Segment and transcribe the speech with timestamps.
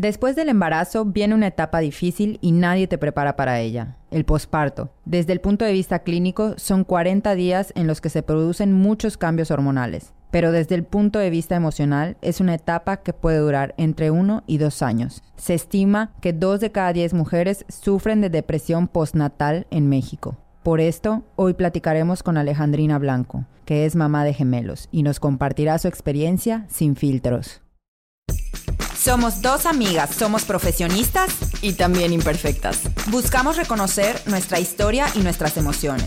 [0.00, 4.88] Después del embarazo viene una etapa difícil y nadie te prepara para ella, el posparto.
[5.04, 9.18] Desde el punto de vista clínico, son 40 días en los que se producen muchos
[9.18, 13.74] cambios hormonales, pero desde el punto de vista emocional es una etapa que puede durar
[13.76, 15.22] entre uno y dos años.
[15.36, 20.38] Se estima que dos de cada diez mujeres sufren de depresión postnatal en México.
[20.62, 25.78] Por esto, hoy platicaremos con Alejandrina Blanco, que es mamá de gemelos, y nos compartirá
[25.78, 27.60] su experiencia sin filtros.
[29.02, 31.30] Somos dos amigas, somos profesionistas
[31.62, 32.80] y también imperfectas.
[33.06, 36.06] Buscamos reconocer nuestra historia y nuestras emociones.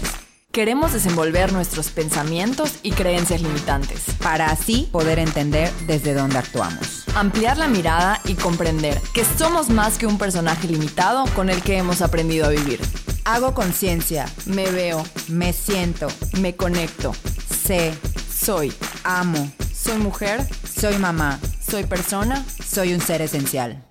[0.52, 4.03] Queremos desenvolver nuestros pensamientos y creencias limitantes.
[4.22, 7.05] Para así poder entender desde dónde actuamos.
[7.16, 11.78] Ampliar la mirada y comprender que somos más que un personaje limitado con el que
[11.78, 12.80] hemos aprendido a vivir.
[13.25, 17.16] Hago conciencia, Me veo, me siento, me conecto,
[17.64, 17.95] sé,
[18.31, 18.72] soy,
[19.03, 19.52] amo,
[19.84, 23.84] soy mujer, soy mamá, soy persona, soy un ser esencial.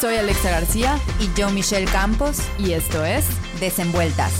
[0.00, 3.26] soy Alexa García Y yo, Michelle Campos, y esto es
[3.60, 4.32] Desenvueltas.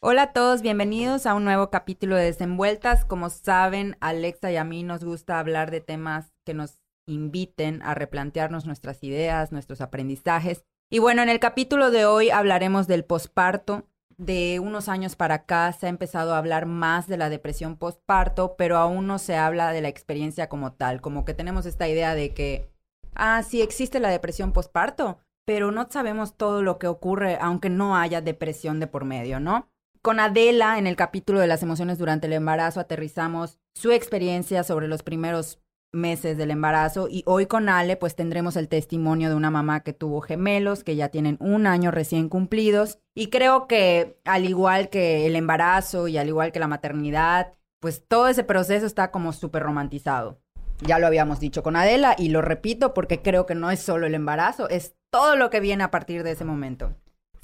[0.00, 3.04] Hola a todos, bienvenidos a un nuevo capítulo de Desenvueltas.
[3.04, 7.94] Como saben, Alexa y a mí nos gusta hablar de temas que nos inviten a
[7.94, 10.64] replantearnos nuestras ideas, nuestros aprendizajes.
[10.88, 13.86] Y bueno, en el capítulo de hoy hablaremos del posparto.
[14.22, 18.54] De unos años para acá se ha empezado a hablar más de la depresión postparto,
[18.56, 22.14] pero aún no se habla de la experiencia como tal, como que tenemos esta idea
[22.14, 22.70] de que,
[23.16, 27.96] ah, sí existe la depresión postparto, pero no sabemos todo lo que ocurre aunque no
[27.96, 29.68] haya depresión de por medio, ¿no?
[30.02, 34.86] Con Adela, en el capítulo de las emociones durante el embarazo, aterrizamos su experiencia sobre
[34.86, 35.58] los primeros
[35.92, 39.92] meses del embarazo y hoy con Ale pues tendremos el testimonio de una mamá que
[39.92, 45.26] tuvo gemelos que ya tienen un año recién cumplidos y creo que al igual que
[45.26, 49.64] el embarazo y al igual que la maternidad pues todo ese proceso está como súper
[49.64, 50.40] romantizado.
[50.86, 54.06] Ya lo habíamos dicho con Adela y lo repito porque creo que no es solo
[54.06, 56.94] el embarazo, es todo lo que viene a partir de ese momento.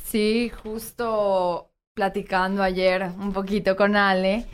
[0.03, 4.47] Sí, justo platicando ayer un poquito con Ale,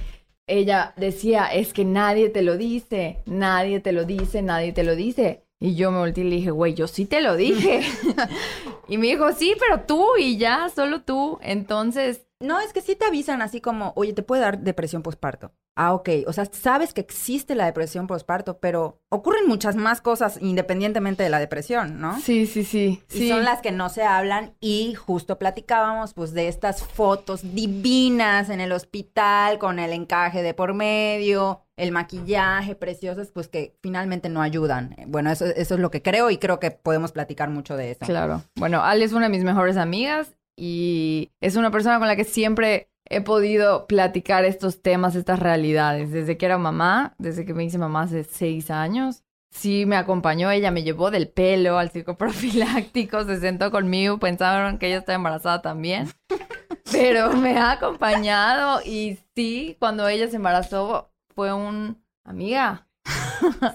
[0.46, 4.94] ella decía, es que nadie te lo dice, nadie te lo dice, nadie te lo
[4.96, 5.44] dice.
[5.60, 7.80] Y yo me volteé y le dije, güey, yo sí te lo dije.
[8.88, 11.38] y me dijo, sí, pero tú y ya, solo tú.
[11.42, 15.52] Entonces, No, es que sí te avisan así como, oye, te puede dar depresión postparto.
[15.76, 16.10] Ah, ok.
[16.26, 21.30] O sea, sabes que existe la depresión postparto, pero ocurren muchas más cosas independientemente de
[21.30, 22.20] la depresión, ¿no?
[22.20, 23.02] sí, sí, sí.
[23.10, 23.28] Y sí.
[23.28, 28.60] son las que no se hablan y justo platicábamos pues de estas fotos divinas en
[28.60, 34.42] el hospital con el encaje de por medio, el maquillaje preciosas pues que finalmente no
[34.42, 34.94] ayudan.
[35.08, 38.04] Bueno, eso, eso es lo que creo y creo que podemos platicar mucho de eso.
[38.04, 38.42] Claro.
[38.56, 42.24] Bueno, Ale es una de mis mejores amigas y es una persona con la que
[42.24, 46.10] siempre he podido platicar estos temas, estas realidades.
[46.10, 50.50] Desde que era mamá, desde que me hice mamá hace seis años, sí me acompañó.
[50.50, 55.16] Ella me llevó del pelo al circo profiláctico, se sentó conmigo, pensaron que ella estaba
[55.16, 56.08] embarazada también.
[56.92, 62.86] Pero me ha acompañado y sí, cuando ella se embarazó fue un amiga.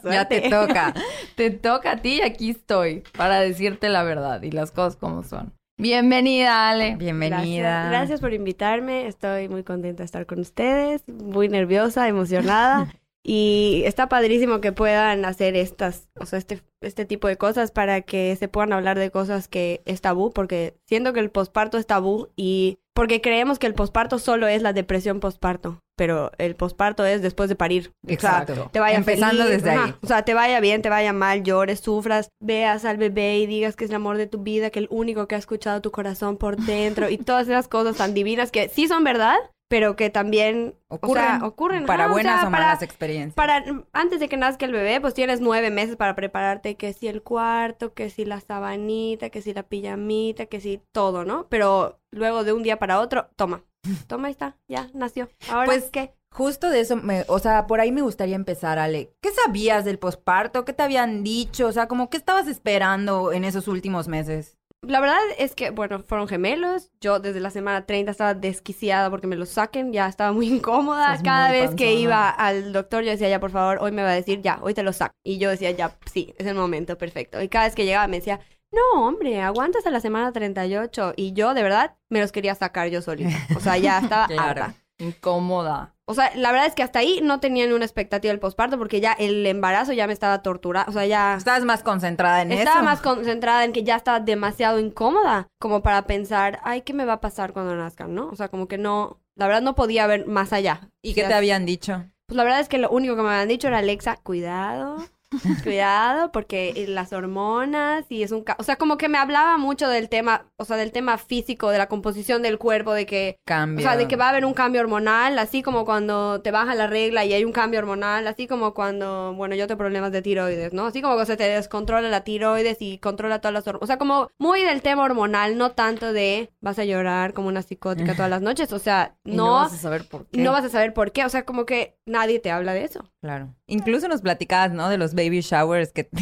[0.04, 0.94] Ya te toca.
[1.36, 5.24] Te toca a ti y aquí estoy para decirte la verdad y las cosas como
[5.24, 5.54] son.
[5.80, 6.98] Bienvenida, Ale.
[6.98, 7.38] Bienvenida.
[7.38, 9.08] Gracias, gracias por invitarme.
[9.08, 12.94] Estoy muy contenta de estar con ustedes, muy nerviosa, emocionada.
[13.24, 18.02] y está padrísimo que puedan hacer estas, o sea, este, este tipo de cosas para
[18.02, 21.88] que se puedan hablar de cosas que es tabú, porque siento que el posparto es
[21.88, 27.06] tabú y porque creemos que el posparto solo es la depresión posparto, pero el posparto
[27.06, 27.92] es después de parir.
[28.08, 28.54] Exacto.
[28.54, 29.84] O sea, te vaya Empezando feliz, desde ajá.
[29.88, 29.96] ahí.
[30.02, 33.76] O sea, te vaya bien, te vaya mal, llores, sufras, veas al bebé y digas
[33.76, 36.38] que es el amor de tu vida, que el único que ha escuchado tu corazón
[36.38, 39.36] por dentro y todas esas cosas tan divinas que sí son verdad,
[39.68, 42.82] pero que también Ocurren, o sea, ocurren para ajá, o buenas sea, o para- malas
[42.82, 43.36] experiencias.
[43.36, 47.08] Para antes de que nazca el bebé, pues tienes nueve meses para prepararte que si
[47.10, 51.46] el cuarto, que si la sabanita, que si la pijamita, que si todo, ¿no?
[51.50, 53.62] Pero luego de un día para otro, toma,
[54.08, 55.30] toma ahí está, ya nació.
[55.50, 56.14] Ahora Pues, qué?
[56.32, 59.12] Justo de eso, me, o sea, por ahí me gustaría empezar, Ale.
[59.20, 60.64] ¿Qué sabías del posparto?
[60.64, 61.68] ¿Qué te habían dicho?
[61.68, 64.58] O sea, como, ¿qué estabas esperando en esos últimos meses?
[64.82, 66.92] La verdad es que, bueno, fueron gemelos.
[67.02, 69.92] Yo desde la semana 30 estaba desquiciada porque me los saquen.
[69.92, 71.16] Ya estaba muy incómoda.
[71.16, 74.04] Estás Cada muy vez que iba al doctor, yo decía, ya, por favor, hoy me
[74.04, 75.14] va a decir, ya, hoy te los saco.
[75.24, 77.42] Y yo decía, ya, sí, es el momento perfecto.
[77.42, 78.40] Y cada vez que llegaba me decía,
[78.72, 81.14] no, hombre, aguantas a la semana 38.
[81.16, 83.36] Y yo, de verdad, me los quería sacar yo solita.
[83.56, 84.42] O sea, ya estaba Claro.
[84.64, 84.74] harta.
[85.00, 85.94] Incómoda.
[86.06, 88.78] O sea, la verdad es que hasta ahí no tenía ni una expectativa del posparto
[88.78, 90.90] porque ya el embarazo ya me estaba torturando.
[90.90, 91.36] O sea, ya...
[91.38, 92.84] Estabas más concentrada en Estaba eso.
[92.86, 97.14] más concentrada en que ya estaba demasiado incómoda como para pensar, ay, ¿qué me va
[97.14, 98.28] a pasar cuando nazcan, no?
[98.30, 100.90] O sea, como que no, la verdad no podía ver más allá.
[101.04, 102.06] ¿Y qué te habían dicho?
[102.28, 104.98] Pues la verdad es que lo único que me habían dicho era, Alexa, cuidado,
[105.64, 108.44] cuidado, porque las hormonas y es un...
[108.44, 111.70] ca- O sea, como que me hablaba mucho del tema, o sea, del tema físico,
[111.70, 113.38] de la composición del cuerpo, de que...
[113.40, 113.84] O Cambio.
[113.86, 116.88] sea, de que va a haber un cambio hormonal, así como cuando te baja la
[116.88, 120.74] regla y hay un cambio hormonal, así como cuando, bueno, yo tengo problemas de tiroides,
[120.74, 120.88] ¿no?
[120.88, 123.84] Así como que se te descontrola la tiroides y controla todas las hormonas.
[123.84, 127.62] O sea, como muy del tema hormonal, no tanto de vas a llorar como una
[127.62, 128.72] psicótica todas las noches.
[128.74, 130.42] O sea, Y no, no, vas a saber por qué.
[130.42, 131.24] no vas a saber por qué.
[131.26, 133.04] O sea, como que nadie te habla de eso.
[133.22, 133.54] Claro.
[133.68, 134.90] Incluso nos platicabas, ¿no?
[134.90, 136.18] De los baby showers que, que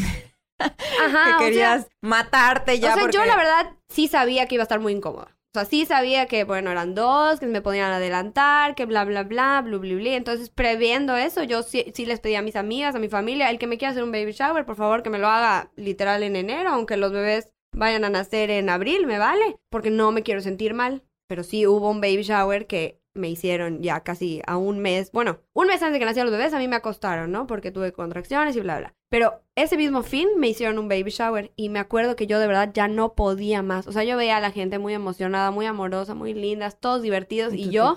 [0.60, 1.08] Ajá.
[1.08, 2.92] o sea, querías matarte ya.
[2.92, 3.18] o sea, porque...
[3.18, 5.38] yo la verdad sí sabía que iba a estar muy incómoda.
[5.56, 9.24] O sea, sí sabía que, bueno, eran dos, que me podían adelantar, que bla, bla,
[9.24, 10.10] bla, blu, blu, blu.
[10.10, 13.58] Entonces, previendo eso, yo sí, sí les pedí a mis amigas, a mi familia, el
[13.58, 16.36] que me quiera hacer un baby shower, por favor, que me lo haga literal en
[16.36, 20.42] enero, aunque los bebés vayan a nacer en abril, me vale, porque no me quiero
[20.42, 21.04] sentir mal.
[21.28, 25.40] Pero sí hubo un baby shower que me hicieron ya casi a un mes, bueno,
[25.54, 27.48] un mes antes de que nacieran los bebés, a mí me acostaron, ¿no?
[27.48, 28.94] Porque tuve contracciones y bla, bla.
[29.10, 32.48] Pero ese mismo fin me hicieron un baby shower y me acuerdo que yo de
[32.48, 33.88] verdad ya no podía más.
[33.88, 37.54] O sea, yo veía a la gente muy emocionada, muy amorosa, muy lindas, todos divertidos
[37.54, 37.96] y yo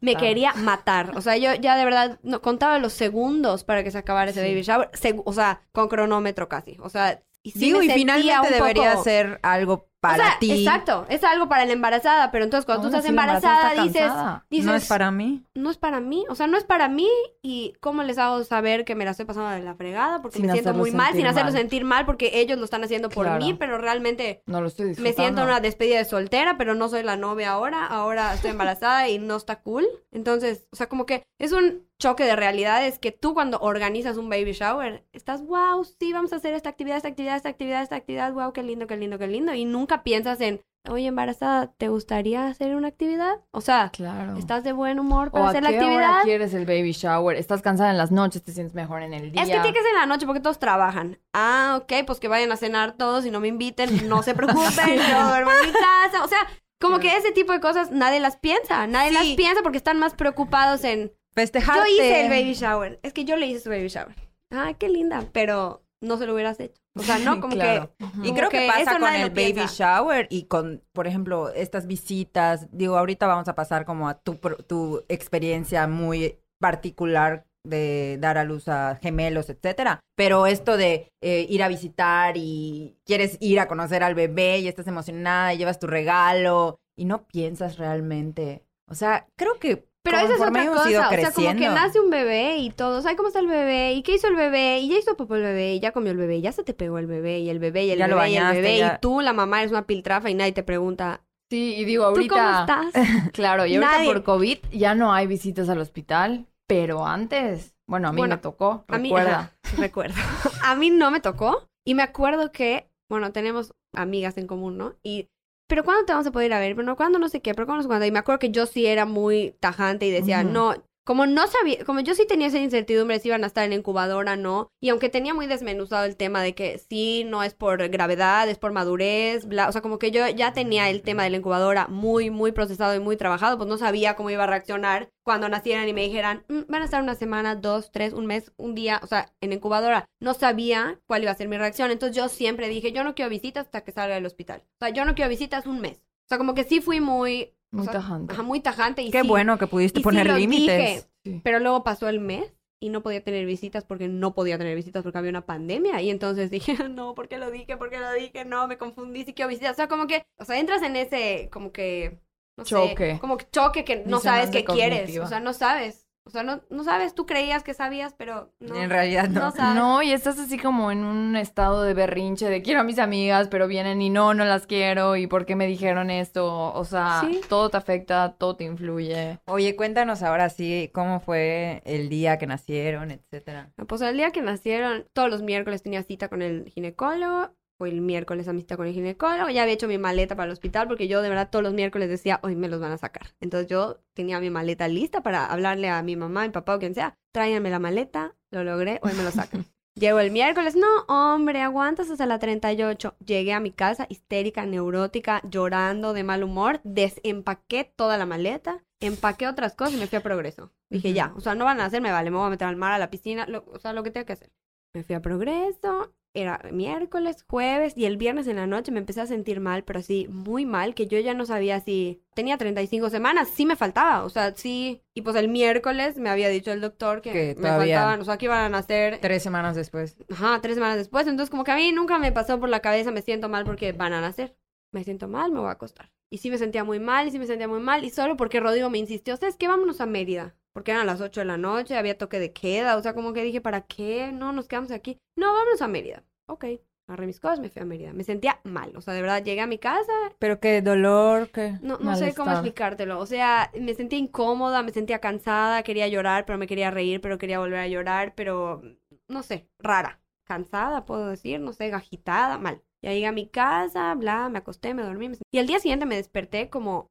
[0.00, 1.12] me quería matar.
[1.14, 4.42] O sea, yo ya de verdad no, contaba los segundos para que se acabara ese
[4.42, 4.48] Sí.
[4.48, 4.90] baby shower,
[5.24, 6.78] o sea, con cronómetro casi.
[6.80, 10.52] O sea, y sí Digo, y finalmente debería poco- ser algo o sea, ti.
[10.52, 14.74] Exacto, es algo para la embarazada, pero entonces cuando tú estás embarazada, está dices, No
[14.74, 15.44] es para mí.
[15.54, 17.08] no es para mí, o sea, no es para mí
[17.42, 20.46] y cómo les hago saber que me la estoy pasando de la fregada porque Sin
[20.46, 21.52] me siento muy mal, sin mal.
[21.52, 23.44] sentir mal porque ellos lo están haciendo por Claro.
[23.44, 26.88] mí, pero realmente No lo estoy me siento en una despedida de soltera, pero no
[26.88, 29.86] soy la novia ahora, ahora estoy embarazada y no está cool.
[30.12, 34.28] Entonces, o sea, como que es un choque de realidades que tú cuando organizas un
[34.28, 37.96] baby shower, estás, wow, sí, vamos a hacer esta actividad, esta actividad, esta actividad, esta
[37.96, 39.54] actividad, wow, qué lindo, qué lindo, qué lindo.
[39.54, 43.36] Y nunca piensas en, oye, embarazada, ¿te gustaría hacer una actividad?
[43.50, 44.36] O sea, Claro.
[44.36, 46.10] ¿estás de buen humor ¿O para a hacer qué la actividad?
[46.14, 47.36] hora quieres el baby shower?
[47.36, 48.42] ¿Estás cansada en las noches?
[48.42, 49.42] ¿Te sientes mejor en el día?
[49.42, 51.18] Es que tiene que ser en la noche porque todos trabajan.
[51.32, 54.64] Ah, ok, pues que vayan a cenar todos y no me inviten, no se preocupen,
[55.10, 56.24] yo duermo en mi casa.
[56.24, 56.38] O sea,
[56.80, 59.14] como que ese tipo de cosas nadie las piensa, nadie Sí.
[59.14, 61.12] las piensa porque están más preocupados en...
[61.34, 61.80] Festejarte.
[61.80, 64.14] Yo hice el baby shower, es que yo le hice su baby shower.
[64.50, 66.80] Ah, qué linda, pero no se lo hubieras hecho.
[66.96, 67.90] O sea, no, como Claro.
[67.98, 68.04] que...
[68.04, 69.66] Y como creo que, que pasa eso con el baby piensa.
[70.00, 72.66] shower y con, por ejemplo, estas visitas.
[72.72, 78.38] Digo, ahorita vamos a pasar como a tu, pro- tu experiencia muy particular de dar
[78.38, 80.00] a luz a gemelos, etcétera.
[80.14, 84.68] Pero esto de eh, ir a visitar y quieres ir a conocer al bebé y
[84.68, 88.62] estás emocionada y llevas tu regalo y no piensas realmente.
[88.88, 92.10] O sea, creo que Pero esa es otra cosa, o sea, como que nace un
[92.10, 93.92] bebé y todos, ay, ¿cómo está el bebé?
[93.92, 94.78] ¿Y qué hizo el bebé?
[94.80, 96.72] Y ya hizo papá el bebé, y ya comió el bebé, y ya se te
[96.74, 98.78] pegó el bebé, y el bebé, y el Ya lo bebé, y el bañaste, bebé,
[98.78, 102.02] ya- y tú, la mamá, eres una piltrafa y nadie te pregunta, Sí, y digo,
[102.04, 102.34] ¿tú ahorita...
[102.34, 103.04] cómo estás?
[103.32, 108.08] Claro, y ahorita Nadie- por COVID ya no hay visitas al hospital, pero antes, bueno,
[108.08, 109.52] a mí Bueno, me tocó, A recuerda.
[109.78, 110.14] recuerdo.
[110.64, 111.68] a mí no me tocó.
[111.84, 114.94] Y me acuerdo que, bueno, tenemos amigas en común, ¿no?
[115.04, 115.28] Y,
[115.66, 116.74] pero ¿cuándo te vamos a poder ir a ver?
[116.74, 117.18] Pero no, ¿cuándo?
[117.18, 117.78] No sé qué, pero ¿cuándo?
[117.78, 118.06] No sé cuándo.
[118.06, 120.74] Y me acuerdo que yo sí era muy tajante y decía, no,
[121.06, 124.34] como no sabía, como yo sí tenía esa incertidumbre si iban a estar en incubadora,
[124.34, 124.72] no.
[124.80, 128.58] Y aunque tenía muy desmenuzado el tema de que sí, no es por gravedad, es
[128.58, 129.68] por madurez, bla.
[129.68, 132.92] O sea, como que yo ya tenía el tema de la incubadora muy, muy procesado
[132.96, 136.44] y muy trabajado, pues no sabía cómo iba a reaccionar cuando nacieran y me dijeran,
[136.48, 139.52] "Mm, van a estar una semana, dos, tres, un mes, un día, o sea, en
[139.52, 140.06] incubadora.
[140.18, 141.92] No sabía cuál iba a ser mi reacción.
[141.92, 144.64] Entonces yo siempre dije, yo no quiero visitas hasta que salga del hospital.
[144.64, 145.98] O sea, yo no quiero visitas un mes.
[145.98, 147.52] O sea, como que sí fui muy...
[147.74, 148.34] o Muy sea, tajante.
[148.34, 149.02] Ajá, muy tajante.
[149.02, 150.78] Y Qué sí, bueno que pudiste y sí poner lo límites.
[150.78, 151.10] dije.
[151.24, 151.40] Sí.
[151.44, 155.02] pero luego pasó el mes y no podía tener visitas porque no podía tener visitas
[155.02, 156.00] porque había una pandemia.
[156.02, 157.76] Y entonces dije, no, ¿por qué lo dije?
[157.76, 158.44] ¿Por qué lo dije?
[158.44, 159.72] No, me confundí, sí quiero visitas.
[159.72, 162.20] O sea, como que, o sea, entras en ese, como que,
[162.56, 163.14] no Choque.
[163.14, 165.18] sé, como que choque que no sabes qué quieres.
[165.18, 166.05] O sea, no sabes.
[166.26, 168.74] O sea, no, no sabes, tú creías que sabías, pero no.
[168.74, 169.40] En realidad no.
[169.42, 169.76] No sabes.
[169.76, 173.46] No, y estás así como en un estado de berrinche de quiero a mis amigas,
[173.48, 176.72] pero vienen y no, no las quiero, y por qué me dijeron esto.
[176.74, 177.40] O sea, Sí.
[177.48, 179.38] todo te afecta, todo te influye.
[179.46, 183.70] Oye, cuéntanos ahora sí cómo fue el día que nacieron, etcétera.
[183.86, 187.52] Pues el día que nacieron, todos los miércoles tenía cita con el ginecólogo.
[187.78, 189.50] Fue el miércoles a mi cita con el ginecólogo.
[189.50, 192.08] Ya había hecho mi maleta para el hospital porque yo de verdad todos los miércoles
[192.08, 193.34] decía, hoy me los van a sacar.
[193.40, 196.94] Entonces yo tenía mi maleta lista para hablarle a mi mamá, mi papá o quien
[196.94, 197.18] sea.
[197.32, 199.64] Tráiganme la maleta, lo logré, hoy me lo sacan.
[199.98, 203.14] Llego el miércoles, no, hombre, aguantas hasta la 38.
[203.24, 206.80] Llegué a mi casa histérica, neurótica, llorando, de mal humor.
[206.84, 210.70] Desempaqué toda la maleta, empaqué otras cosas y me fui a progreso.
[210.90, 212.76] Dije, ya, o sea, no van a hacer, me vale, me voy a meter al
[212.76, 214.50] mar, a la piscina, lo- o sea, lo que tenga que hacer.
[214.94, 219.20] Me fui a progreso era miércoles, jueves y el viernes en la noche me empecé
[219.20, 223.10] a sentir mal, pero así muy mal, que yo ya no sabía si tenía 35
[223.10, 225.02] semanas, sí me faltaba, o sea, sí.
[225.14, 228.36] Y pues el miércoles me había dicho el doctor que, Que me faltaban, o sea,
[228.36, 230.16] que iban a nacer, Tres semanas después.
[230.30, 231.26] ajá, tres semanas después.
[231.26, 233.92] Entonces como que a mí nunca me pasó por la cabeza, me siento mal porque
[233.92, 234.56] van a nacer.
[234.92, 236.12] Me siento mal, me voy a acostar.
[236.30, 238.60] Y sí me sentía muy mal, y sí me sentía muy mal, y solo porque
[238.60, 239.68] Rodrigo me insistió, ¿sabes qué?
[239.68, 240.54] Vámonos a Mérida.
[240.76, 243.42] Porque eran las 8 de la noche, había toque de queda, o sea, como que
[243.42, 244.30] dije, ¿para qué?
[244.30, 245.16] No, nos quedamos aquí.
[245.34, 246.22] No, vámonos a Mérida.
[246.48, 246.66] Ok,
[247.08, 248.12] agarré mis cosas, me fui a Mérida.
[248.12, 251.78] Me sentía mal, o sea, de verdad, llegué a mi casa, Pero qué dolor, qué...
[251.80, 253.18] no, no sé cómo explicártelo.
[253.18, 257.38] O sea, me sentía incómoda, me sentía cansada, quería llorar, pero me quería reír, pero
[257.38, 258.82] quería volver a llorar, pero
[259.28, 260.20] no sé, rara.
[260.44, 262.82] Cansada, puedo decir, no sé, agitada, mal.
[263.02, 265.30] Ya llegué a mi casa, bla, me acosté, me dormí.
[265.30, 267.08] me- Y al día siguiente me desperté como...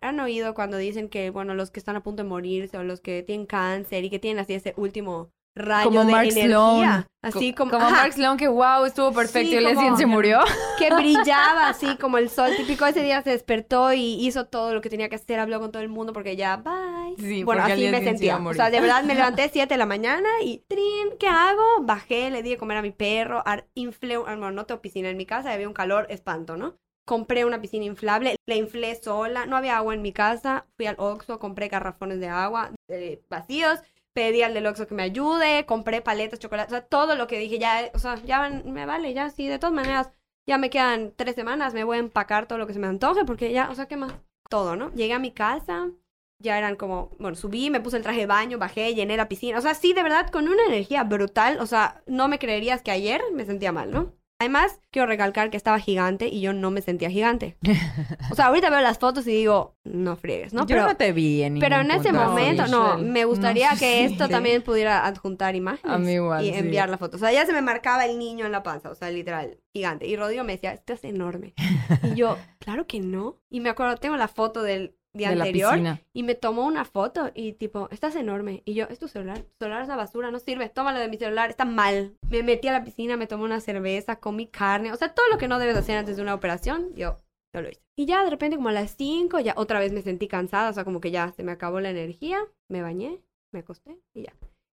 [0.00, 3.00] ¿Han, oído cuando dicen que, bueno, los que están a punto de morirse o los
[3.00, 6.46] que tienen cáncer y que tienen así ese último rayo Como de Mark energía?
[6.46, 7.06] Sloan.
[7.22, 7.70] Así Co- como...
[7.72, 10.40] Como ajá, Mark Sloan, que wow, estuvo perfecto Sí, y el se murió.
[10.78, 12.86] que brillaba así como el sol típico.
[12.86, 15.82] Ese día se despertó y hizo todo lo que tenía que hacer, habló con todo
[15.82, 17.16] el mundo porque ya, bye.
[17.18, 18.36] Sí, bueno, así me se sentía.
[18.38, 21.62] O sea, de verdad me levanté 7 de la mañana y, trin, ¿qué hago?
[21.82, 24.80] Bajé, le di de comer a mi perro, ar- inflé, un- ah, bueno, no tengo
[24.82, 26.76] piscina en mi casa, había un calor espanto, ¿no?
[27.04, 30.96] Compré una piscina inflable, la inflé sola, no había agua en mi casa, fui al
[30.98, 33.80] Oxxo, compré garrafones de agua eh, vacíos,
[34.14, 37.38] pedí al del Oxxo que me ayude, compré paletas, chocolate, o sea, todo lo que
[37.38, 40.12] dije, ya, o sea, ya me vale, ya, sí, de todas maneras,
[40.46, 43.24] ya me quedan tres semanas, me voy a empacar todo lo que se me antoje,
[43.24, 44.14] porque ya, o sea, ¿qué más?
[44.48, 44.92] Todo, ¿no?
[44.94, 45.90] Llegué a mi casa,
[46.38, 49.58] ya eran como, bueno, subí, me puse el traje de baño, bajé, llené la piscina,
[49.58, 52.92] o sea, sí, de verdad, con una energía brutal, o sea, no me creerías que
[52.92, 54.14] ayer me sentía mal, ¿no?
[54.44, 57.56] Además, quiero recalcar que estaba gigante y yo no me sentía gigante.
[58.30, 60.62] O sea, ahorita veo las fotos y digo, no friegues, ¿no?
[60.62, 64.08] Yo Pero, no te vi en pero en ese momento, no, me gustaría No, que
[64.08, 64.12] sí.
[64.12, 66.58] esto también pudiera adjuntar imágenes A mí igual, y sí.
[66.58, 67.16] enviar la foto.
[67.16, 70.06] O sea, ya se me marcaba el niño en la panza, o sea, literal, gigante.
[70.06, 71.54] Y Rodrigo me decía, estás enorme.
[72.02, 73.36] Y yo, claro que no.
[73.50, 77.30] Y me acuerdo, tengo la foto del de la anterior y me tomó una foto
[77.34, 78.62] y tipo, estás enorme.
[78.64, 81.16] Y yo, es tu celular, tu celular es una basura, no sirve, tómalo de mi
[81.16, 82.16] celular, está mal.
[82.28, 85.38] Me metí a la piscina, me tomé una cerveza, comí carne, o sea, todo lo
[85.38, 87.20] que no debes hacer antes de una operación, yo,
[87.54, 87.80] yo lo hice.
[87.96, 90.72] Y ya de repente como a las 5, ya otra vez me sentí cansada, o
[90.72, 93.20] sea, como que ya se me acabó la energía, me bañé,
[93.52, 94.34] me acosté y ya.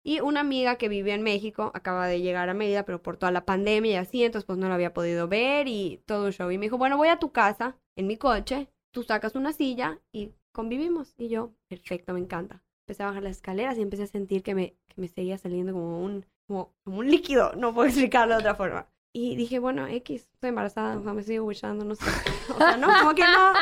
[0.06, 3.32] Y una amiga que vivía en México acaba de llegar a Mérida, pero por toda
[3.32, 6.50] la pandemia y así, entonces pues no la había podido ver y todo un show.
[6.50, 9.98] Y me dijo, bueno, voy a tu casa, en mi coche, tú sacas una silla
[10.12, 11.12] y convivimos.
[11.18, 12.62] Y yo, perfecto, me encanta.
[12.86, 15.72] Empecé a bajar las escaleras y empecé a sentir que me, que me seguía saliendo
[15.72, 18.86] como un, como, como un líquido, no puedo explicarlo de otra forma.
[19.16, 22.04] Y dije, bueno, X, estoy embarazada, o sea, me sigo wishando, no sé.
[22.52, 23.52] O sea, no, como que no,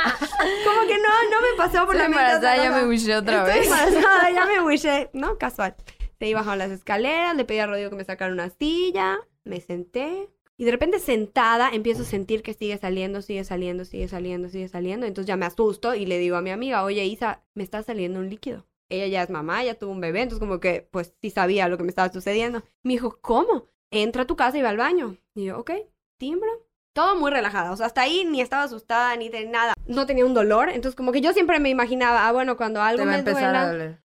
[0.65, 3.47] como que no, no me pasó por Estoy la mente embarazada, ya me wishé otra
[3.47, 3.67] Estoy vez.
[3.67, 5.37] embarazada, ya me wishé, ¿no?
[5.39, 5.75] Casual.
[6.19, 10.31] Seguí bajando las escaleras, le pedí a Rodrigo que me sacara una silla, me senté.
[10.59, 14.69] Y de repente sentada empiezo a sentir que sigue saliendo, sigue saliendo, sigue saliendo, sigue
[14.69, 15.07] saliendo.
[15.07, 18.21] Entonces ya me asusto y le digo a mi amiga, oye Isa, me está saliendo
[18.21, 18.67] un líquido.
[18.89, 21.79] Ella ya es mamá, ya tuvo un bebé, entonces como que pues sí sabía lo
[21.79, 22.63] que me estaba sucediendo.
[22.83, 23.69] Me dijo, ¿cómo?
[23.91, 25.17] Entra a tu casa y va al baño.
[25.35, 25.73] Y yo, ok,
[26.19, 26.51] timbro.
[26.93, 29.73] Todo muy relajada, o sea, hasta ahí ni estaba asustada ni de nada.
[29.87, 33.05] No tenía un dolor, entonces como que yo siempre me imaginaba, ah, bueno, cuando algo
[33.07, 33.63] me duela,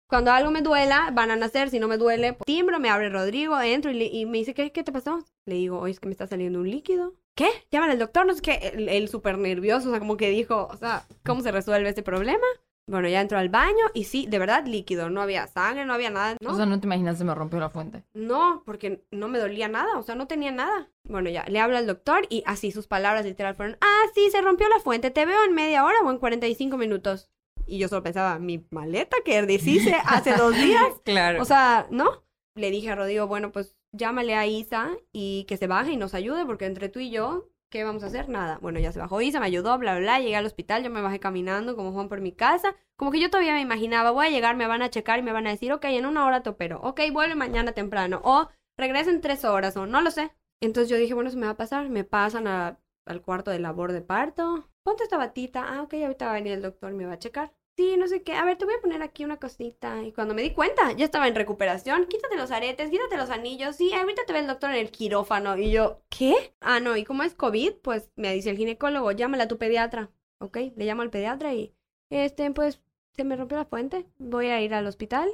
[0.06, 1.70] cuando algo me duela, van a nacer.
[1.70, 4.52] Si no me duele, pues, timbro, me abre Rodrigo, entro y, le- y me dice,
[4.54, 5.24] ¿qué, ¿qué te pasó?
[5.46, 7.14] Le digo, oye, es que me está saliendo un líquido.
[7.34, 7.48] ¿Qué?
[7.72, 8.70] Llaman al doctor, no sé qué.
[8.74, 12.02] Él, él súper nervioso, o sea, como que dijo, o sea, ¿cómo se resuelve este
[12.02, 12.46] problema?
[12.86, 15.08] Bueno, ya entró al baño y sí, de verdad, líquido.
[15.08, 16.36] No había sangre, no había nada.
[16.40, 16.52] ¿no?
[16.52, 18.04] O sea, no te imaginas, se me rompió la fuente.
[18.12, 20.90] No, porque no me dolía nada, o sea, no tenía nada.
[21.04, 24.42] Bueno, ya, le hablo al doctor y así sus palabras literal fueron, ah, sí, se
[24.42, 27.30] rompió la fuente, te veo en media hora o en 45 minutos.
[27.66, 30.86] Y yo solo pensaba, mi maleta que deshice hace dos días.
[31.04, 31.40] Claro.
[31.40, 32.24] O sea, ¿no?
[32.54, 36.14] Le dije a Rodrigo, bueno, pues llámale a Isa y que se baje y nos
[36.14, 38.28] ayude, porque entre tú y yo, ¿qué vamos a hacer?
[38.28, 38.58] Nada.
[38.62, 40.20] Bueno, ya se bajó Isa, me ayudó, bla, bla.
[40.20, 42.76] Llegué al hospital, yo me bajé caminando como Juan por mi casa.
[42.94, 45.32] Como que yo todavía me imaginaba, voy a llegar, me van a checar y me
[45.32, 46.80] van a decir, ok, en una hora te opero.
[46.82, 48.20] Ok, vuelve mañana temprano.
[48.22, 50.30] O regresa en tres horas, o no lo sé.
[50.60, 51.88] Entonces yo dije, bueno, eso me va a pasar.
[51.90, 54.68] Me pasan al cuarto de labor de parto.
[54.84, 55.64] Ponte esta batita.
[55.66, 57.52] Ah, ok, ahorita va a venir el doctor me va a checar.
[57.76, 58.34] Sí, no sé qué.
[58.34, 60.00] A ver, te voy a poner aquí una cosita.
[60.04, 62.06] Y cuando me di cuenta, ya estaba en recuperación.
[62.06, 63.74] Quítate los aretes, quítate los anillos.
[63.76, 65.56] Sí, ahorita te ve el doctor en el quirófano.
[65.58, 66.54] Y yo, ¿qué?
[66.60, 70.10] Ah, no, y como es COVID, pues me dice el ginecólogo, llámale a tu pediatra.
[70.38, 71.74] Ok, le llamo al pediatra y,
[72.10, 72.80] este, pues,
[73.16, 74.06] se me rompió la fuente.
[74.18, 75.28] Voy a ir al hospital.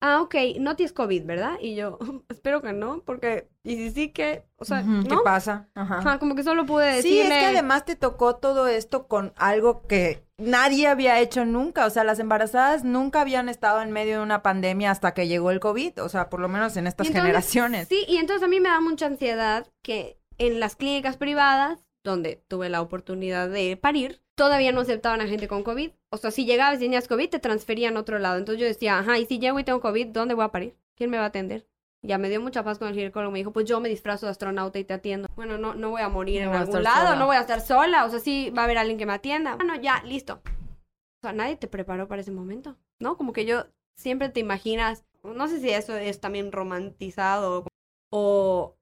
[0.00, 1.54] Ah, ok, no tienes COVID, ¿verdad?
[1.60, 1.98] Y yo,
[2.28, 5.22] espero que no, porque, y si sí que, o sea, Ujú, ¿Qué ¿no?
[5.22, 5.68] pasa?
[5.74, 5.98] Ajá.
[5.98, 7.34] Ajá, como que solo pude Sí, decirle...
[7.38, 11.86] es que además te tocó todo esto con algo que nadie había hecho nunca.
[11.86, 15.50] O sea, las embarazadas nunca habían estado en medio de una pandemia hasta que llegó
[15.50, 16.02] el COVID.
[16.02, 17.88] O sea, por lo menos en estas entonces, generaciones.
[17.88, 22.44] Sí, y entonces a mí me da mucha ansiedad que en las clínicas privadas, donde
[22.48, 25.90] tuve la oportunidad de parir, todavía no aceptaban a gente con COVID.
[26.16, 28.38] O sea, si llegabas y tenías COVID, te transferían a otro lado.
[28.38, 30.76] Entonces yo decía, ajá, y si llego y tengo COVID, ¿dónde voy a parir?
[30.96, 31.66] ¿Quién me va a atender?
[32.02, 33.32] Ya me dio mucha paz con el ginecólogo.
[33.32, 35.28] Me dijo, pues yo me disfrazo de astronauta y te atiendo.
[35.34, 37.18] Bueno, no, no voy a morir No en algún lado, sola.
[37.18, 38.04] no voy a estar sola.
[38.04, 39.56] O sea, sí va a haber alguien que me atienda.
[39.56, 40.40] Bueno, ya, listo.
[40.44, 43.16] O sea, nadie te preparó para ese momento, ¿no?
[43.16, 47.66] Como que yo siempre te imaginas, no sé si eso es también romantizado
[48.12, 48.75] o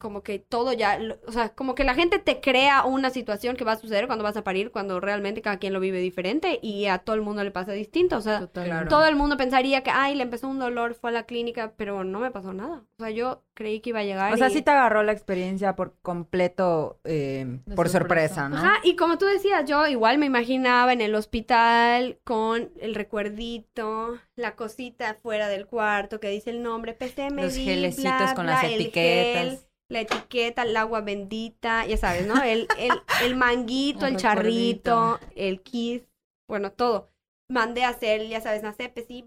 [0.00, 3.54] como que todo ya, lo- o sea, como que la gente te crea una situación
[3.54, 6.58] que va a suceder cuando vas a parir, cuando realmente cada quien lo vive diferente
[6.62, 8.16] y a todo el mundo le pasa distinto.
[8.16, 8.46] O sea,
[8.88, 12.02] todo el mundo pensaría que, ay, le empezó un dolor, fue a la clínica, pero
[12.02, 12.82] no me pasó nada.
[12.98, 14.32] O sea, yo creí que iba a llegar.
[14.32, 18.34] O sea, y- sí te agarró la experiencia por completo, eh, por sorpresa.
[18.36, 18.56] sorpresa, ¿no?
[18.56, 24.18] Ajá, y como tú decías, yo igual me imaginaba en el hospital con el recuerdito,
[24.36, 28.54] la cosita fuera del cuarto que dice el nombre, PCMD, Los gelecitos bla, con bla,
[28.54, 28.92] las etiquetas.
[29.50, 29.58] gel,
[29.90, 32.42] la etiqueta, el agua bendita, ya sabes, ¿no?
[32.42, 32.92] El, el,
[33.24, 36.02] el manguito, El el charrito, el kiss,
[36.48, 37.10] bueno, todo.
[37.48, 39.26] Mandé a hacer, ya sabes, una CPC,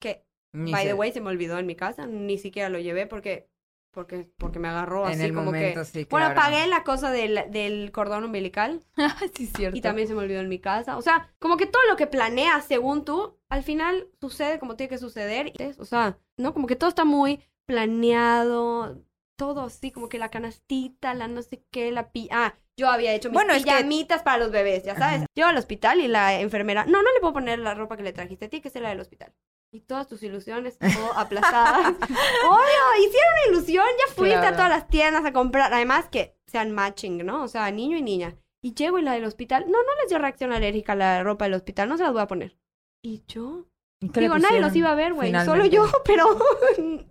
[0.00, 3.06] que, Ni by the way, se me olvidó en mi casa, ni siquiera lo llevé
[3.06, 3.48] porque,
[3.92, 5.86] porque, porque me agarró en así el como momento, que...
[5.86, 8.82] sí, Bueno, pagué la cosa del, del cordón umbilical
[9.36, 9.78] sí, es cierto.
[9.78, 10.96] y también se me olvidó en mi casa.
[10.96, 14.90] O sea, como que todo lo que planeas según tú, al final sucede como tiene
[14.90, 15.52] que suceder.
[15.78, 16.52] O sea, ¿no?
[16.52, 18.98] Como que todo está muy planeado,
[19.36, 22.28] todo así, como que la canastita, la no sé qué, la pi...
[22.32, 25.24] Ah, yo había hecho mis Bueno, es que- pijamitas para los bebés, ya sabes.
[25.34, 28.12] Llego al hospital y la enfermera, no, no le puedo poner la ropa que le
[28.12, 29.32] trajiste, tiene que ser la del hospital.
[29.72, 31.88] Y todas tus ilusiones, todo aplazadas.
[31.88, 34.48] Obvio, hicieron una ilusión, ya fuiste Claro.
[34.54, 35.72] a todas las tiendas a comprar.
[35.72, 37.42] Además que sean matching, ¿no?
[37.42, 38.36] O sea, niño y niña.
[38.62, 41.44] Y llego y la del hospital, no, no les dio reacción alérgica a la ropa
[41.44, 42.56] del hospital, no se las voy a poner.
[43.02, 46.26] Y yo, ¿Y qué le digo, nadie los iba a ver, güey, solo yo, pero,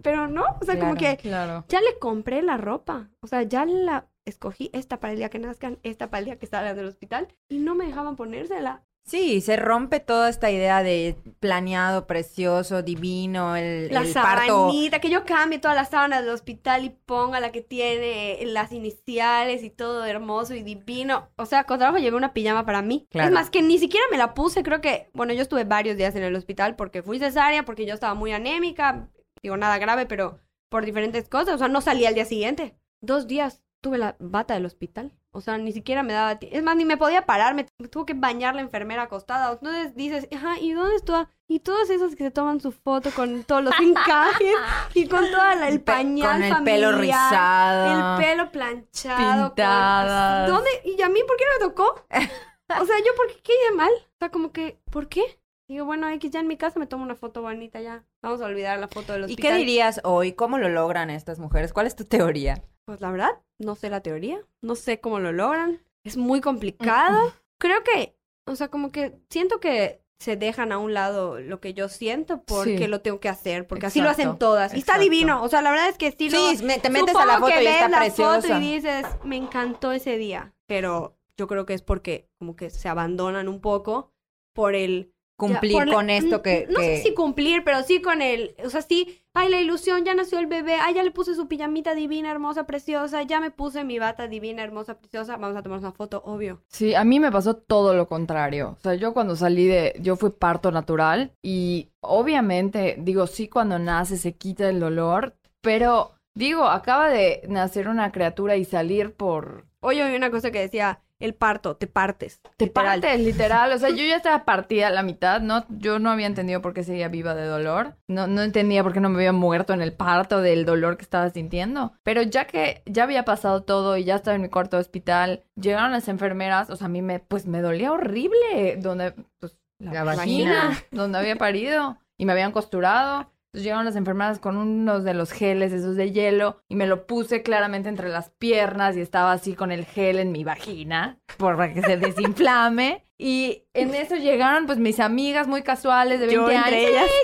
[0.02, 1.66] pero no, o sea, como que Claro.
[1.68, 5.40] ya le compré la ropa, o sea, ya la escogí, esta para el día que
[5.40, 8.84] nazcan, esta para el día que salgan del hospital, y no me dejaban ponérsela.
[9.06, 14.72] Sí, se rompe toda esta idea de planeado, precioso, divino, el, La el parto.
[15.00, 19.64] que yo cambie todas las sábanas del hospital y ponga la que tiene las iniciales
[19.64, 21.30] y todo hermoso y divino.
[21.36, 23.08] O sea, con trabajo llevé una pijama para mí.
[23.12, 23.28] Claro.
[23.28, 26.16] Es más, que ni siquiera me la puse, creo que, bueno, yo estuve varios días
[26.16, 29.08] en el hospital porque fui cesárea, porque yo estaba muy anémica,
[29.44, 32.76] digo, nada grave, pero por diferentes cosas, o sea, no salí al día siguiente.
[33.02, 35.12] Dos días tuve la bata del hospital.
[35.32, 36.40] O sea, ni siquiera me daba...
[36.42, 39.52] Es más, ni me podía parar, me tuvo que bañar la enfermera acostada.
[39.54, 41.30] Entonces dices, ajá, ¿y dónde está?
[41.48, 44.56] Y todas esas que se toman su foto con todos los encajes
[44.96, 48.18] y con todo el pañal Con el pelo rizado.
[48.18, 49.42] El pelo planchado.
[49.42, 50.50] con- Pintadas.
[50.50, 50.70] ¿Dónde?
[50.86, 52.06] ¿Y a mí por qué no me tocó?
[52.82, 53.92] O sea, ¿yo por qué quedé mal?
[53.94, 55.22] O sea, como que, ¿por qué?
[55.70, 58.04] Digo, bueno, X, ya en mi casa me tomo una foto bonita ya.
[58.24, 59.52] Vamos a olvidar la foto del ¿Y hospital.
[59.52, 60.34] qué dirías hoy?
[60.34, 61.74] ¿Cómo lo logran estas mujeres?
[61.74, 62.64] ¿Cuál es tu teoría?
[62.86, 67.34] Pues la verdad, no sé la teoría, no sé cómo lo logran, es muy complicado.
[67.60, 71.74] Creo que, o sea, como que siento que se dejan a un lado lo que
[71.74, 72.88] yo siento porque Sí.
[72.88, 74.74] lo tengo que hacer, porque así lo hacen todas.
[74.74, 76.38] Y está divino, o sea, la verdad es que sí, lo...
[76.52, 78.42] Sí, te metes a la foto que y ves está la preciosa.
[78.42, 82.70] foto y dices, me encantó ese día, pero yo creo que es porque como que
[82.70, 84.14] se abandonan un poco
[84.54, 86.66] por el Cumplir ya, por la- con esto que...
[86.70, 88.56] No que- sé si cumplir, pero sí con el...
[88.64, 91.48] O sea, sí, ay, la ilusión, ya nació el bebé, ay, ya le puse su
[91.48, 95.80] pijamita divina, hermosa, preciosa, ya me puse mi bata divina, hermosa, preciosa, vamos a tomar
[95.80, 96.62] una foto, obvio.
[96.70, 98.78] Sí, a mí me pasó todo lo contrario.
[98.80, 103.78] O sea, yo cuando salí de, yo fui parto natural y obviamente, digo, sí, cuando
[103.78, 109.66] nace se quita el dolor, pero digo, acaba de nacer una criatura y salir por...
[109.82, 112.42] Oí una cosa que decía, el parto, te partes.
[112.58, 113.02] Te literal.
[113.02, 113.72] partes, literal.
[113.72, 115.66] O sea, yo ya estaba partida a la mitad, ¿no?
[115.70, 117.96] Yo no había entendido por qué seguía viva de dolor.
[118.08, 121.04] No, no entendía por qué no me había muerto en el parto del dolor que
[121.04, 121.94] estaba sintiendo.
[122.04, 125.44] Pero ya que ya había pasado todo y ya estaba en mi cuarto de hospital,
[125.56, 129.94] llegaron las enfermeras, o sea, a mí me, pues me dolía horrible, donde, pues, la,
[129.94, 130.84] La vagina, vagina.
[130.92, 133.32] donde había parido y me habían costurado.
[133.56, 137.08] Entonces llegaron las enfermeras con unos de los geles, esos de hielo, y me lo
[137.08, 141.74] puse claramente entre las piernas y estaba así con el gel en mi vagina para
[141.74, 143.06] que se desinflame.
[143.18, 146.66] Y en eso llegaron pues mis amigas muy casuales de 20 Yo años.
[146.66, 147.06] entre ellas.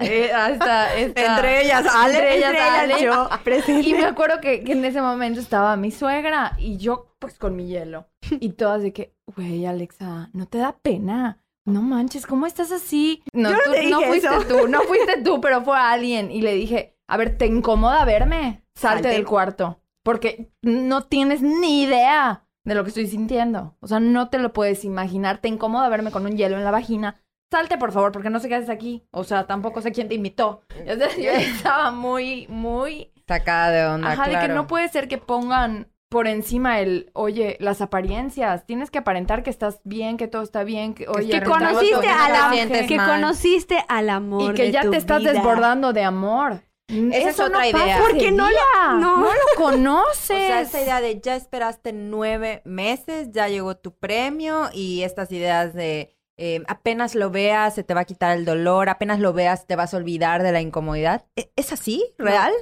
[0.00, 2.14] Eh, hasta- esta- Entre ellas, Ale.
[2.16, 2.94] Entre ellas, Ale.
[3.02, 3.88] yo, presente.
[3.88, 7.54] Y me acuerdo que, que en ese momento estaba mi suegra y yo pues con
[7.54, 8.08] mi hielo.
[8.40, 11.38] Y todas de que, güey, Alexa, ¿no te da pena?
[11.66, 13.22] No manches, ¿cómo estás así?
[13.32, 14.42] No, Yo no tú- te no fuiste eso.
[14.46, 16.30] tú, no fuiste tú, pero fue alguien.
[16.30, 18.62] Y le dije, a ver, ¿te incomoda verme?
[18.74, 19.08] Salte Salte.
[19.08, 19.80] del cuarto.
[20.02, 23.76] Porque no tienes ni idea de lo que estoy sintiendo.
[23.80, 25.38] O sea, no te lo puedes imaginar.
[25.38, 27.20] Te incomoda verme con un hielo en la vagina.
[27.50, 29.06] salte por favor, porque no sé qué haces aquí.
[29.12, 30.62] O sea, tampoco sé quién te invitó.
[30.86, 33.10] Yo estaba muy, muy...
[33.26, 37.56] Sacada de onda, Ajá, de que no puede ser que pongan por encima el, oye,
[37.60, 38.64] las apariencias.
[38.64, 42.28] Tienes que aparentar que estás bien, que todo está bien, que, oye, Que conociste a
[42.30, 45.32] la que conociste al amor y que de ya tu te estás vida.
[45.32, 46.62] desbordando de amor.
[46.88, 47.72] Esa es Eso otra no idea.
[47.96, 49.22] pasa Porque no la- no.
[49.24, 50.30] lo conoces.
[50.30, 55.32] O sea, esa idea de ya esperaste nueve meses, ya llegó tu premio y estas
[55.32, 59.32] ideas de eh, apenas lo veas, se te va a quitar el dolor, apenas lo
[59.32, 61.24] veas, te vas a olvidar de la incomodidad.
[61.36, 62.04] ¿E- ¿Es así?
[62.18, 62.52] ¿Real?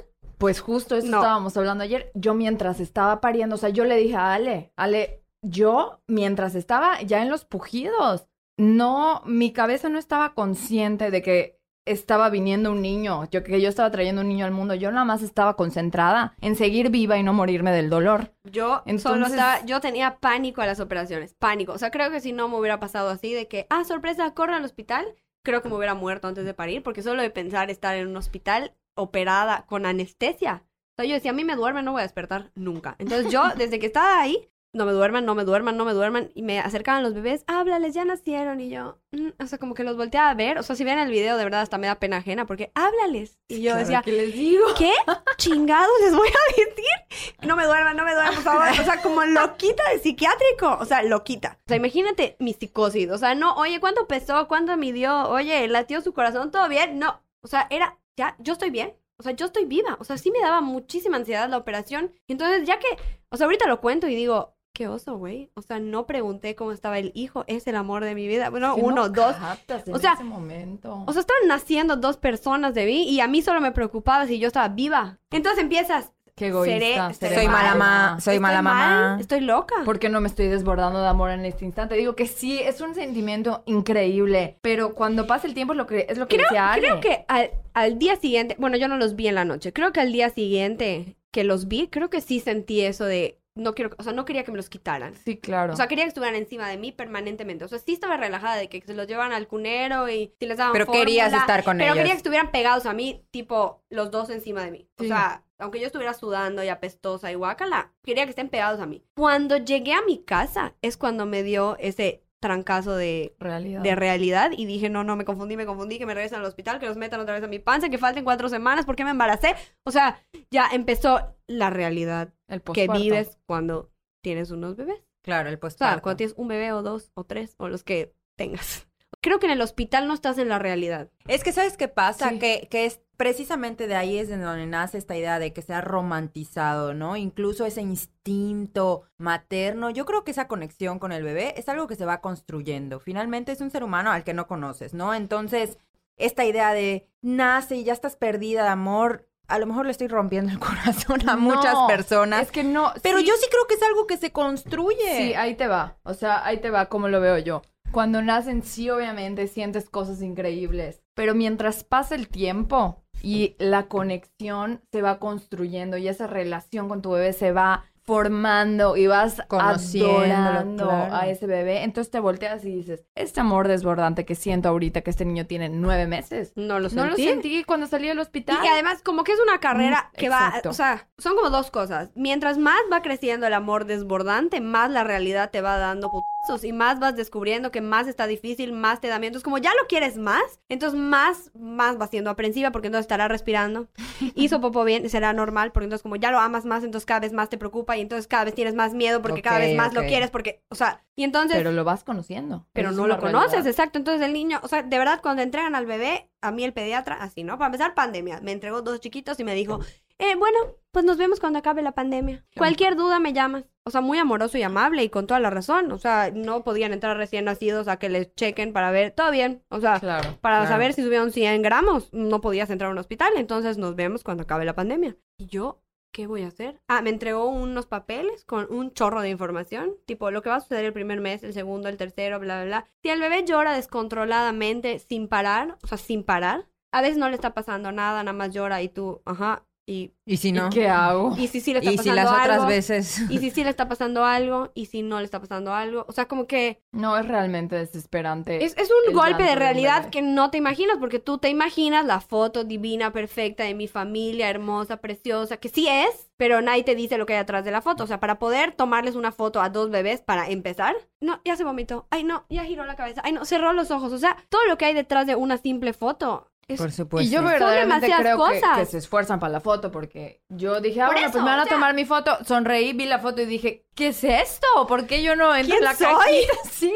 [0.43, 1.19] Pues justo eso No.
[1.19, 2.11] estábamos hablando ayer.
[2.15, 7.01] Yo mientras estaba pariendo, o sea, yo le dije a Ale, Ale, yo mientras estaba
[7.01, 8.27] ya en los pujidos,
[8.59, 13.69] no, mi cabeza no estaba consciente de que estaba viniendo un niño, yo que yo
[13.69, 17.23] estaba trayendo un niño al mundo, yo nada más estaba concentrada en seguir viva y
[17.23, 18.33] no morirme del dolor.
[18.43, 21.71] Yo solo Entonces- estaba, yo tenía pánico a las operaciones, pánico.
[21.71, 24.55] O sea, creo que si no me hubiera pasado así de que, ah, sorpresa, corre
[24.55, 25.05] al hospital,
[25.45, 28.17] creo que me hubiera muerto antes de parir, porque solo de pensar estar en un
[28.17, 30.63] hospital operada con anestesia.
[30.93, 32.95] O sea, yo decía, a mí me duermen, no voy a despertar nunca.
[32.99, 36.31] Entonces yo, desde que estaba ahí, no me duerman, no me duerman, no me duerman,
[36.33, 39.83] y me acercaban los bebés, háblales, ya nacieron, y yo, mm, o sea, como que
[39.83, 41.99] los volteaba a ver, o sea, si ven el video, de verdad, hasta me da
[41.99, 43.37] pena ajena, porque háblales.
[43.47, 44.65] Y yo decía, ¿qué les digo?
[44.75, 44.91] ¿qué
[45.37, 47.37] chingados les voy a decir?
[47.47, 48.67] No me duerman, no me duerman, por favor.
[48.67, 50.77] O sea, como loquita de psiquiátrico.
[50.79, 51.59] O sea, loquita.
[51.65, 53.11] O sea, imagínate mi psicosis.
[53.11, 54.47] O sea, no, oye, ¿cuánto pesó?
[54.47, 55.29] ¿Cuánto midió?
[55.29, 56.97] Oye, latió su corazón, ¿todo bien?
[56.97, 57.21] No.
[57.41, 58.93] O sea, era, ya, yo estoy bien.
[59.17, 59.97] O sea, yo estoy viva.
[59.99, 62.11] O sea, sí me daba muchísima ansiedad la operación.
[62.27, 62.87] Entonces, ya que,
[63.29, 65.51] o sea, ahorita lo cuento y digo, qué oso, güey.
[65.53, 67.43] O sea, no pregunté cómo estaba el hijo.
[67.47, 68.49] Es el amor de mi vida.
[68.49, 69.35] Bueno, no uno, dos.
[69.67, 71.03] en O sea, ese momento.
[71.05, 74.39] O sea, estaban naciendo dos personas de mí y a mí solo me preocupaba si
[74.39, 75.19] yo estaba viva.
[75.29, 76.11] Entonces empiezas.
[76.35, 76.79] Qué egoísta.
[76.79, 77.75] seré- seré Soy mala mala.
[77.75, 78.89] ma, soy ¿estoy mala mal?
[79.03, 79.21] mamá.
[79.21, 79.75] Estoy loca.
[79.85, 81.95] ¿Por qué no me estoy desbordando de amor en este instante?
[81.95, 86.07] Digo que sí, es un sentimiento increíble, pero cuando pasa el tiempo es lo que,
[86.09, 86.81] es lo que decía Ale.
[86.87, 89.73] Creo que al, al día siguiente, bueno, yo no los vi en la noche.
[89.73, 93.75] Creo que al día siguiente que los vi, creo que sí sentí eso de no
[93.75, 95.13] quiero, o sea, no quería que me los quitaran.
[95.13, 95.73] Sí, claro.
[95.73, 97.63] O sea, quería que estuvieran encima de mí permanentemente.
[97.63, 100.57] O sea, sí estaba relajada de que se los llevaban al cunero y si les
[100.57, 101.97] daban Pero querías fórmula, estar con Pero ellos.
[101.97, 104.87] quería que estuvieran pegados a mí, tipo, los dos encima de mí.
[104.97, 105.09] O Sí.
[105.09, 109.03] sea, aunque yo estuviera sudando y apestosa y guácala, quería que estén pegados a mí.
[109.15, 113.81] Cuando llegué a mi casa es cuando me dio ese trancazo de, realidad.
[113.81, 116.77] de realidad y dije, no, no, me confundí, me confundí, que me regresen al hospital,
[116.77, 119.11] que los metan otra vez a mi panza, que falten cuatro semanas, ¿por qué me
[119.11, 119.55] embaracé?
[119.85, 120.21] O sea,
[120.51, 125.01] ya empezó la realidad el que vives cuando tienes unos bebés.
[125.23, 126.01] Claro, el O sea, posparto.
[126.01, 128.89] cuando tienes un bebé o dos o tres o los que tengas.
[129.23, 131.09] Creo que en el hospital no estás en la realidad.
[131.27, 132.29] Es que ¿sabes qué pasa?
[132.29, 132.39] Sí.
[132.39, 135.73] Que, que es precisamente de ahí es de donde nace esta idea de que se
[135.73, 137.15] ha romantizado, ¿no?
[137.15, 139.89] Incluso ese instinto materno.
[139.89, 142.99] Yo creo que esa conexión con el bebé es algo que se va construyendo.
[142.99, 145.13] Finalmente es un ser humano al que no conoces, ¿no?
[145.13, 145.77] Entonces,
[146.17, 150.07] esta idea de nace y ya estás perdida de amor, a lo mejor le estoy
[150.07, 152.41] rompiendo el corazón a muchas personas.
[152.41, 152.91] Es que no.
[153.01, 155.17] Pero sí, yo sí creo que es algo que se construye.
[155.17, 155.97] Sí, ahí te va.
[156.03, 157.61] O sea, ahí te va como lo veo yo.
[157.93, 161.01] Cuando nacen, sí, obviamente sientes cosas increíbles.
[161.13, 167.01] Pero mientras pasa el tiempo y la conexión se va construyendo y esa relación con
[167.01, 171.15] tu bebé se va formando y vas adorando claro.
[171.15, 175.09] a ese bebé, entonces te volteas y dices, este amor desbordante que siento ahorita que
[175.09, 176.51] este niño tiene nueve meses.
[176.57, 177.23] No lo No lo sentí.
[177.29, 178.57] sentí cuando salí del hospital.
[178.63, 180.69] Y además, como que es una carrera Mm, que va, exacto.
[180.69, 182.09] o sea, son como dos cosas.
[182.15, 186.73] Mientras más va creciendo el amor desbordante, más la realidad te va dando putazos y
[186.73, 189.29] más vas descubriendo que más está difícil, más te da miedo.
[189.29, 193.29] Entonces, como ya lo quieres más, entonces más, más vas siendo aprensiva porque entonces estará
[193.29, 193.87] respirando.
[194.35, 197.31] Hizo popo bien, será normal porque entonces como ya lo amas más, entonces cada vez
[197.31, 200.01] más te preocupa y entonces cada vez tienes más miedo porque cada vez más lo
[200.01, 201.55] quieres porque, o sea, y entonces...
[201.55, 202.67] Pero lo vas conociendo.
[202.73, 203.97] Pero no lo conoces, exacto.
[203.97, 207.15] Entonces el niño, o sea, de verdad, cuando entregan al bebé, a mí el pediatra,
[207.21, 207.57] así, ¿no?
[207.57, 208.41] Para empezar, pandemia.
[208.41, 209.79] Me entregó dos chiquitos y me dijo,
[210.23, 210.57] eh, bueno,
[210.91, 212.45] pues nos vemos cuando acabe la pandemia.
[212.55, 213.65] Cualquier duda me llamas.
[213.85, 215.91] O sea, muy amoroso y amable y con toda la razón.
[215.91, 219.63] O sea, no podían entrar recién nacidos a que les chequen para ver, todo bien.
[219.69, 220.37] O sea, Claro.
[220.39, 220.69] para claro.
[220.71, 223.33] saber si subieron 100 gramos, no podías entrar a un hospital.
[223.35, 225.17] Entonces nos vemos cuando acabe la pandemia.
[225.37, 225.81] Y yo,
[226.13, 226.79] ¿qué voy a hacer?
[226.87, 229.95] Ah, me entregó unos papeles con un chorro de información.
[230.05, 232.65] Tipo, lo que va a suceder el primer mes, el segundo, el tercero, bla, bla,
[232.65, 232.85] bla.
[233.01, 237.35] Si el bebé llora descontroladamente, sin parar, o sea, sin parar, a veces no le
[237.35, 239.65] está pasando nada, nada más llora y tú, ajá.
[239.85, 240.67] Y, ¿Y si no?
[240.67, 241.35] ¿Y qué hago?
[241.37, 243.19] y si sí le está ¿Y pasando si las otras algo, veces?
[243.29, 246.05] y si sí le está pasando algo, y si no le está pasando algo.
[246.07, 248.63] O sea, como que No, es realmente desesperante.
[248.63, 252.21] es, es un golpe de realidad que no te imaginas, porque tú te imaginas la
[252.21, 257.17] foto divina, perfecta de mi familia, hermosa, preciosa, que sí es, pero nadie te dice
[257.17, 258.05] lo que hay atrás de la foto.
[258.05, 261.65] O sea, para poder tomarles una foto a dos bebés para empezar, no, ya se
[261.65, 262.07] vomitó.
[262.09, 263.21] Ay, no, ya giró la cabeza.
[263.25, 264.13] Ay, no, cerró los ojos.
[264.13, 266.47] O sea, todo lo que hay detrás de una simple foto.
[266.67, 267.27] Es, Por supuesto.
[267.27, 268.77] y yo Son verdaderamente demasiadas creo que, cosas.
[268.79, 271.49] que se esfuerzan para la foto porque yo dije, ah, Por bueno, eso, pues me
[271.51, 272.37] van a sea- tomar mi foto.
[272.45, 274.67] Sonreí, vi la foto y dije, ¿qué es esto?
[274.87, 276.07] ¿Por qué yo no entro en ¿Quién la soy?
[276.07, 276.53] cajita?
[276.71, 276.93] Sí,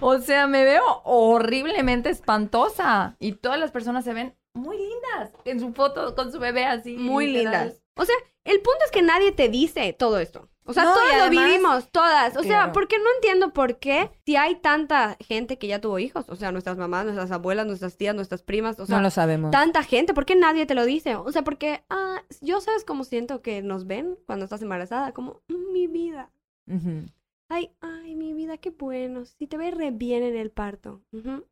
[0.00, 3.16] o sea, me veo horriblemente espantosa.
[3.18, 6.96] Y todas las personas se ven muy lindas en su foto con su bebé así.
[6.96, 7.66] muy literal.
[7.68, 7.82] lindas.
[7.96, 10.48] O sea, el punto es que nadie te dice todo esto.
[10.64, 12.36] O sea, No, lo vivimos, todas.
[12.36, 16.26] O sea, porque no entiendo por qué, si hay tanta gente que ya tuvo hijos,
[16.28, 19.50] o sea, nuestras mamás, nuestras abuelas, nuestras tías, nuestras primas, o sea, no lo sabemos.
[19.50, 21.16] tanta gente, ¿por qué nadie te lo dice?
[21.16, 25.40] O sea, porque, ah, yo sabes cómo siento que nos ven cuando estás embarazada, como,
[25.48, 26.30] "Mm, mi vida.
[27.52, 29.24] Ay, ay, mi vida, qué bueno.
[29.24, 31.02] Si te ves re bien en el parto.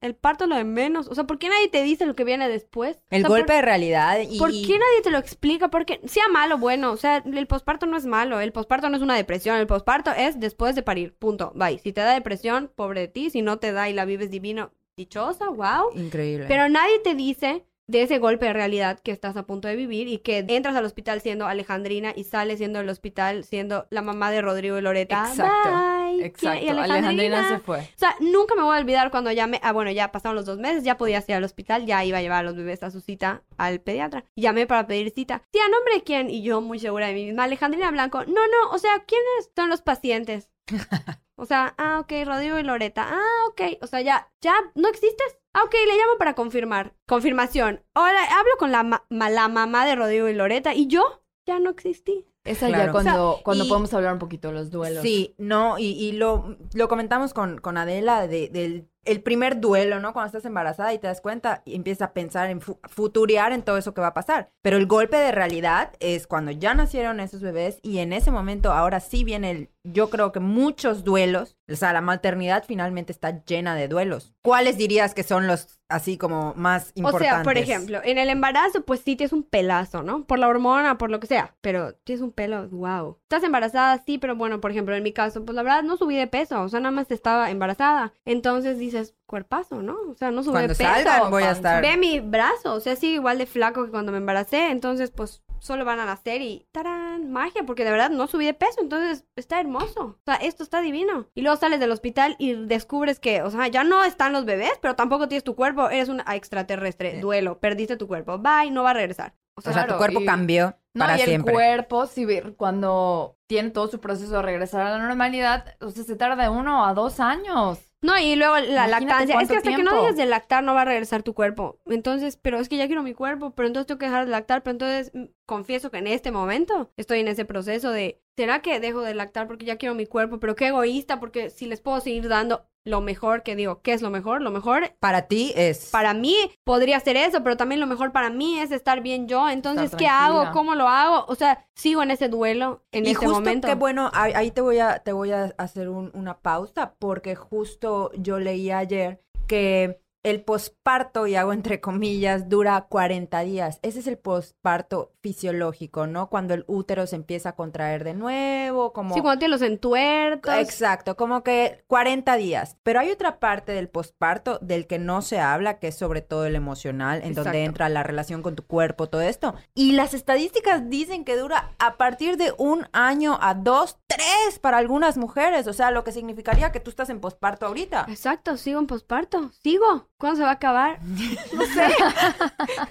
[0.01, 1.09] El parto lo de menos.
[1.09, 3.03] O sea, ¿por qué nadie te dice lo que viene después?
[3.11, 4.39] El O sea, ¿por- golpe de realidad y...
[4.39, 5.71] ¿Por qué nadie te lo explica?
[5.71, 8.97] Porque sea malo o bueno, o sea, el posparto no es malo, el posparto no
[8.97, 11.79] es una depresión, el posparto es después de parir, punto, bye.
[11.81, 14.71] Si te da depresión, pobre de ti, si no te da y la vives divino,
[14.97, 15.91] dichosa, wow.
[15.97, 16.45] Increíble.
[16.47, 20.09] Pero nadie te dice de ese golpe de realidad que estás a punto de vivir
[20.09, 24.31] y que entras al hospital siendo Alejandrina y sales siendo del hospital siendo la mamá
[24.31, 25.27] de Rodrigo y Loreta.
[25.29, 26.25] Exacto, Bye.
[26.25, 26.65] Exacto.
[26.65, 27.81] Y Alejandrina se fue.
[27.81, 29.59] o sea, nunca me voy a olvidar cuando llamé.
[29.63, 32.23] Ah, bueno, ya pasaron los dos meses, ya podía ir al hospital, ya iba a
[32.23, 34.25] llevar a los bebés a su cita al pediatra.
[34.37, 35.43] Llamé para pedir cita.
[35.51, 36.29] Sí, ¿a nombre de quién?
[36.29, 38.25] Y yo, muy segura de mí misma, Alejandrina Blanco.
[38.27, 40.51] No, no, o sea, ¿quiénes son los pacientes?
[41.41, 43.07] O sea, ah, ok, Rodrigo y Loreta.
[43.09, 43.79] Ah, ok.
[43.81, 45.38] O sea, ya, ya, ¿no existes?
[45.55, 46.95] Ah, ok, le llamo para confirmar.
[47.07, 47.83] Confirmación.
[47.95, 51.71] Ahora hablo con la, ma- la mamá de Rodrigo y Loreta y yo ya no
[51.71, 52.27] existí.
[52.45, 52.87] Esa Claro.
[52.87, 55.03] ya cuando, O sea, cuando y- podemos hablar un poquito de los duelos.
[55.03, 60.01] Sí, no, y, y lo, lo comentamos con, con Adela de- del el primer duelo,
[60.01, 60.13] ¿no?
[60.13, 63.63] Cuando estás embarazada y te das cuenta y empiezas a pensar en fu- futurear en
[63.63, 64.51] todo eso que va a pasar.
[64.63, 68.73] Pero el golpe de realidad es cuando ya nacieron esos bebés y en ese momento
[68.73, 73.43] ahora sí viene el, yo creo que muchos duelos, o sea, la maternidad finalmente está
[73.45, 74.35] llena de duelos.
[74.43, 77.29] ¿Cuáles dirías que son los así como más O importantes?
[77.35, 80.25] sea, por ejemplo, en el embarazo, pues sí tienes un pelazo, ¿no?
[80.25, 81.55] Por la hormona, por lo que sea.
[81.63, 83.19] Pero tienes un pelo, wow.
[83.23, 86.17] Estás embarazada, sí, pero bueno, por ejemplo, en mi caso, pues la verdad no subí
[86.17, 86.61] de peso.
[86.63, 88.13] O sea, nada más estaba embarazada.
[88.27, 89.97] Entonces dices, cuerpazo, ¿no?
[90.11, 90.91] O sea, no subí Cuando de peso.
[90.91, 91.83] salgan voy a estar...
[91.83, 94.71] Ve mi brazo, o sea, sigue igual de flaco que cuando me embaracé.
[94.71, 97.31] Entonces, pues solo van a nacer y ¡tarán!
[97.33, 98.81] Magia, porque de verdad no subí de peso.
[98.81, 100.01] Entonces, está hermoso.
[100.21, 101.27] O sea, esto está divino.
[101.35, 104.73] Y luego sales del hospital y descubres que, o sea, ya no están los bebés,
[104.81, 105.91] pero tampoco tienes tu cuerpo.
[105.91, 107.17] Eres un extraterrestre.
[107.17, 107.21] Sí.
[107.21, 107.59] Duelo.
[107.59, 108.39] Perdiste tu cuerpo.
[108.39, 109.35] Bye, no va a regresar.
[109.57, 111.53] O sea, Claro, tu cuerpo y- cambió No, para y el siempre.
[111.53, 112.25] cuerpo, si
[112.57, 116.49] cuando tiene todo su proceso de regresar a la normalidad, o sea, se tarda de
[116.49, 117.81] uno a dos años.
[118.01, 119.41] No, y luego la Imagínate lactancia.
[119.41, 121.81] Es que hasta que no dejes de lactar no va a regresar tu cuerpo.
[121.87, 124.63] Entonces, pero es que ya quiero mi cuerpo, pero entonces tengo que dejar de lactar.
[124.63, 125.13] Pero entonces
[125.49, 129.47] confieso que en este momento estoy en ese proceso de, ¿será que dejo de lactar
[129.49, 130.39] porque ya quiero mi cuerpo?
[130.39, 134.03] Pero qué egoísta, porque si les puedo seguir dando lo mejor que digo, ¿qué es
[134.03, 134.41] lo mejor?
[134.41, 135.91] Lo mejor Para ti es...
[135.91, 139.49] para mí podría ser eso, pero también lo mejor para mí es estar bien yo.
[139.49, 140.51] Entonces, ¿qué hago?
[140.53, 141.25] ¿Cómo lo hago?
[141.29, 143.67] O sea, sigo en ese duelo en y este justo momento.
[143.69, 147.35] qué bueno, ahí, ahí te voy a te voy a hacer un- una pausa porque
[147.35, 153.79] justo yo leí ayer que el posparto, y hago entre comillas, dura 40 días.
[153.83, 156.29] Ese es el posparto fisiológico, ¿no?
[156.29, 159.15] Cuando el útero se empieza a contraer de nuevo, como...
[159.15, 160.55] Sí, cuando tienes los entuertos.
[160.55, 162.77] Exacto, como que 40 días.
[162.83, 166.47] Pero hay otra parte del posparto del que no se habla, que es sobre todo
[166.47, 169.55] el emocional, en donde entra la relación con tu cuerpo, todo esto.
[169.75, 174.79] Y las estadísticas dicen que dura a partir de un año a dos, tres para
[174.79, 175.67] algunas mujeres.
[175.67, 178.07] O sea, lo que significaría que tú estás en posparto ahorita.
[178.09, 179.51] Exacto, sigo en posparto.
[179.63, 180.09] Sigo.
[180.19, 180.99] ¿Cuándo se va a acabar?
[181.53, 181.89] No sé.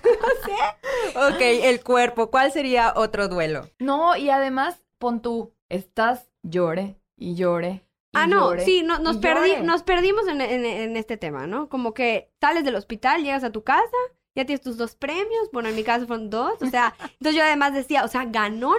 [0.05, 1.33] no sé.
[1.35, 2.29] Ok, el cuerpo.
[2.31, 3.69] ¿Cuál sería otro duelo?
[3.79, 7.83] No, y además, pon tú, estás llore y llore.
[8.13, 9.63] y Ah, no, llore, sí, no, nos, y perdi- llore.
[9.63, 11.67] nos perdimos en, en- en este tema, ¿no?
[11.69, 13.97] Como que sales del hospital, llegas a tu casa,
[14.35, 17.43] ya tienes tus dos premios, bueno, en mi caso fueron dos, o sea, entonces yo
[17.43, 18.77] además decía, o sea, ganona,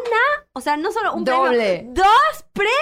[0.52, 1.78] o sea, no solo un Doble.
[1.80, 2.78] premio, dos premios,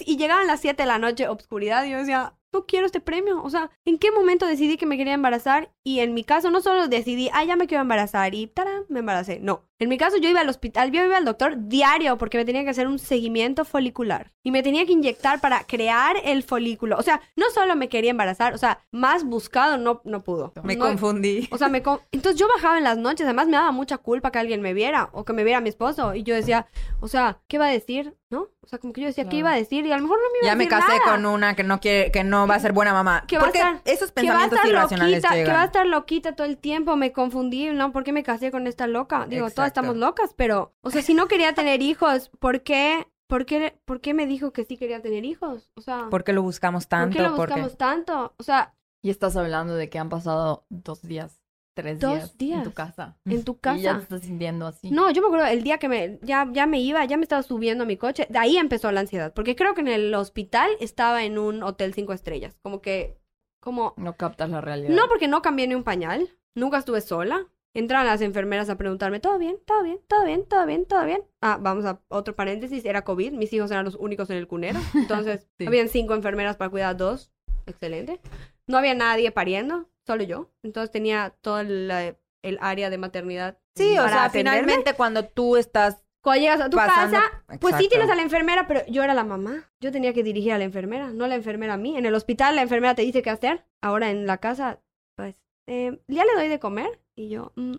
[0.00, 3.42] y llegaban las 7 de la noche, obscuridad, y yo decía, no quiero este premio,
[3.42, 5.72] o sea, ¿en qué momento decidí que me quería embarazar?
[5.84, 8.84] Y en mi caso no solo decidí, ah, ya me quiero embarazar, y ¡tarán!
[8.88, 12.18] me embaracé, no, En mi caso, yo iba al hospital, yo iba al doctor diario
[12.18, 14.30] porque me tenía que hacer un seguimiento folicular.
[14.42, 16.96] Y me tenía que inyectar para crear el folículo.
[16.98, 20.52] O sea, no solo me quería embarazar, o sea, más buscado no, no pudo.
[20.62, 21.48] Me No- confundí.
[21.50, 24.30] O sea, me con- entonces yo bajaba en las noches, además me daba mucha culpa
[24.30, 26.14] que alguien me viera o que me viera mi esposo.
[26.14, 26.66] Y yo decía,
[27.00, 28.14] o sea, ¿qué va a decir?
[28.30, 28.48] ¿No?
[28.62, 29.84] O sea, como que yo decía, ¿qué iba a decir?
[29.86, 31.10] Y a lo mejor no me iba Ya a me decir casé nada.
[31.10, 33.24] con una que no quiere, que no va a ser buena mamá.
[33.26, 35.64] Que va a estar- esos que va a pensamientos estar irracionales loquita, que va a
[35.64, 37.90] estar loquita todo el tiempo, me confundí, ¿no?
[37.90, 39.26] ¿Por qué me casé con esta loca?
[39.28, 39.54] Digo, Exacto.
[39.56, 43.78] todas estamos locas, pero, o sea, si no quería tener hijos, ¿por qué, por qué,
[43.84, 45.70] por qué me dijo que sí quería tener hijos?
[45.74, 47.16] O sea, ¿Por qué lo buscamos ¿por tanto?
[47.16, 48.34] qué lo Porque- buscamos tanto?
[48.38, 51.40] O sea, Y estás hablando de que han pasado dos días,
[51.74, 53.16] tres Dos días, en tu casa.
[53.24, 53.98] en tu Y ya te casa.
[54.02, 54.90] estás sintiendo así.
[54.90, 57.42] No, yo me acuerdo el día que me, ya, ya me iba, ya me estaba
[57.42, 60.68] subiendo a mi coche, de ahí empezó la ansiedad, porque creo que en el hospital
[60.80, 63.16] estaba en un hotel cinco estrellas, como que,
[63.60, 64.90] como, No captas la realidad.
[64.94, 69.20] no porque no cambié ni un pañal, nunca estuve sola, entraban las enfermeras a preguntarme,
[69.20, 69.58] ¿todo bien?
[69.66, 70.00] ¿Todo bien?
[70.08, 70.44] ¿Todo bien?
[70.46, 70.84] ¿Todo bien?
[70.86, 71.22] ¿Todo bien?
[71.40, 74.78] Ah, vamos a otro paréntesis, era COVID, mis hijos eran los únicos en el cunero,
[74.94, 75.66] entonces Sí.
[75.66, 77.32] habían cinco enfermeras para cuidar a dos,
[77.66, 78.20] excelente,
[78.66, 81.90] no había nadie pariendo, solo yo, entonces tenía todo el,
[82.42, 83.58] el área de maternidad.
[83.76, 84.60] Sí, o para sea, atenderme.
[84.60, 87.16] finalmente cuando tú estás Cuando llegas a tu pasando...
[87.18, 89.70] casa, pues sí tienes a la enfermera, pero yo era la mamá.
[89.80, 91.96] Yo tenía que dirigir a la enfermera, no la enfermera a mí.
[91.96, 93.64] En el hospital la enfermera te dice qué hacer.
[93.80, 94.80] Ahora en la casa,
[95.16, 97.00] pues, eh, ya le doy de comer.
[97.16, 97.74] Y yo, mm,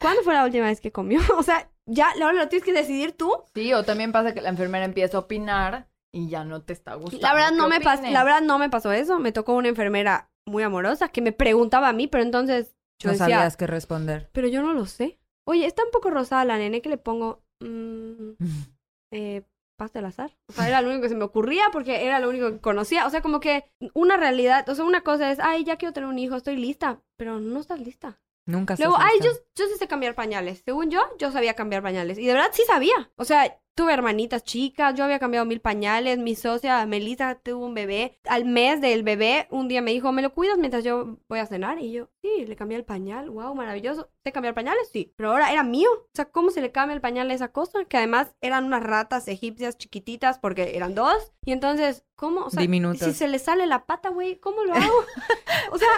[0.00, 1.20] ¿cuándo fue la última vez que comió?
[1.36, 3.32] O sea, ya, ahora lo tienes que decidir tú.
[3.54, 6.94] Sí, o también pasa que la enfermera empieza a opinar y ya no te está
[6.94, 7.26] gustando.
[7.26, 8.12] La verdad, no me pas- opines.
[8.12, 9.18] la verdad no me pasó eso.
[9.18, 13.12] Me tocó una enfermera muy amorosa que me preguntaba a mí, pero entonces yo no
[13.12, 14.28] decía, sabías qué responder.
[14.32, 15.18] pero yo no lo sé.
[15.46, 18.30] Oye, está un poco rosada la nene que le pongo mm,
[19.12, 19.42] eh,
[19.80, 20.36] pasta al azar.
[20.46, 23.06] O sea, era lo único que se me ocurría porque era lo único que conocía.
[23.06, 23.64] O sea, como que
[23.94, 27.00] una realidad, o sea, una cosa es, ay, ya quiero tener un hijo, estoy lista,
[27.16, 28.20] pero no estás lista.
[28.50, 30.62] Nunca Luego, ay, yo, yo sí sé cambiar pañales.
[30.64, 32.18] Según yo, yo sabía cambiar pañales.
[32.18, 33.10] Y de verdad sí sabía.
[33.16, 37.74] O sea, tuve hermanitas chicas, yo había cambiado mil pañales, mi socia Melissa tuvo un
[37.74, 38.18] bebé.
[38.28, 41.46] Al mes del bebé, un día me dijo, ¿me lo cuidas mientras yo voy a
[41.46, 41.78] cenar?
[41.78, 44.10] Y yo, sí, le cambié el pañal, wow, maravilloso.
[44.22, 44.90] ¿Sé cambiar pañales?
[44.92, 45.14] Sí.
[45.16, 45.88] Pero ahora era mío.
[45.92, 47.86] O sea, ¿cómo se le cambia el pañal a esa cosa?
[47.86, 51.32] Que además eran unas ratas egipcias chiquititas porque eran dos.
[51.46, 52.44] Y entonces, ¿cómo?
[52.44, 53.08] O sea, Diminutas.
[53.08, 54.92] si se le sale la pata, güey, ¿cómo lo hago?
[55.72, 55.88] o sea,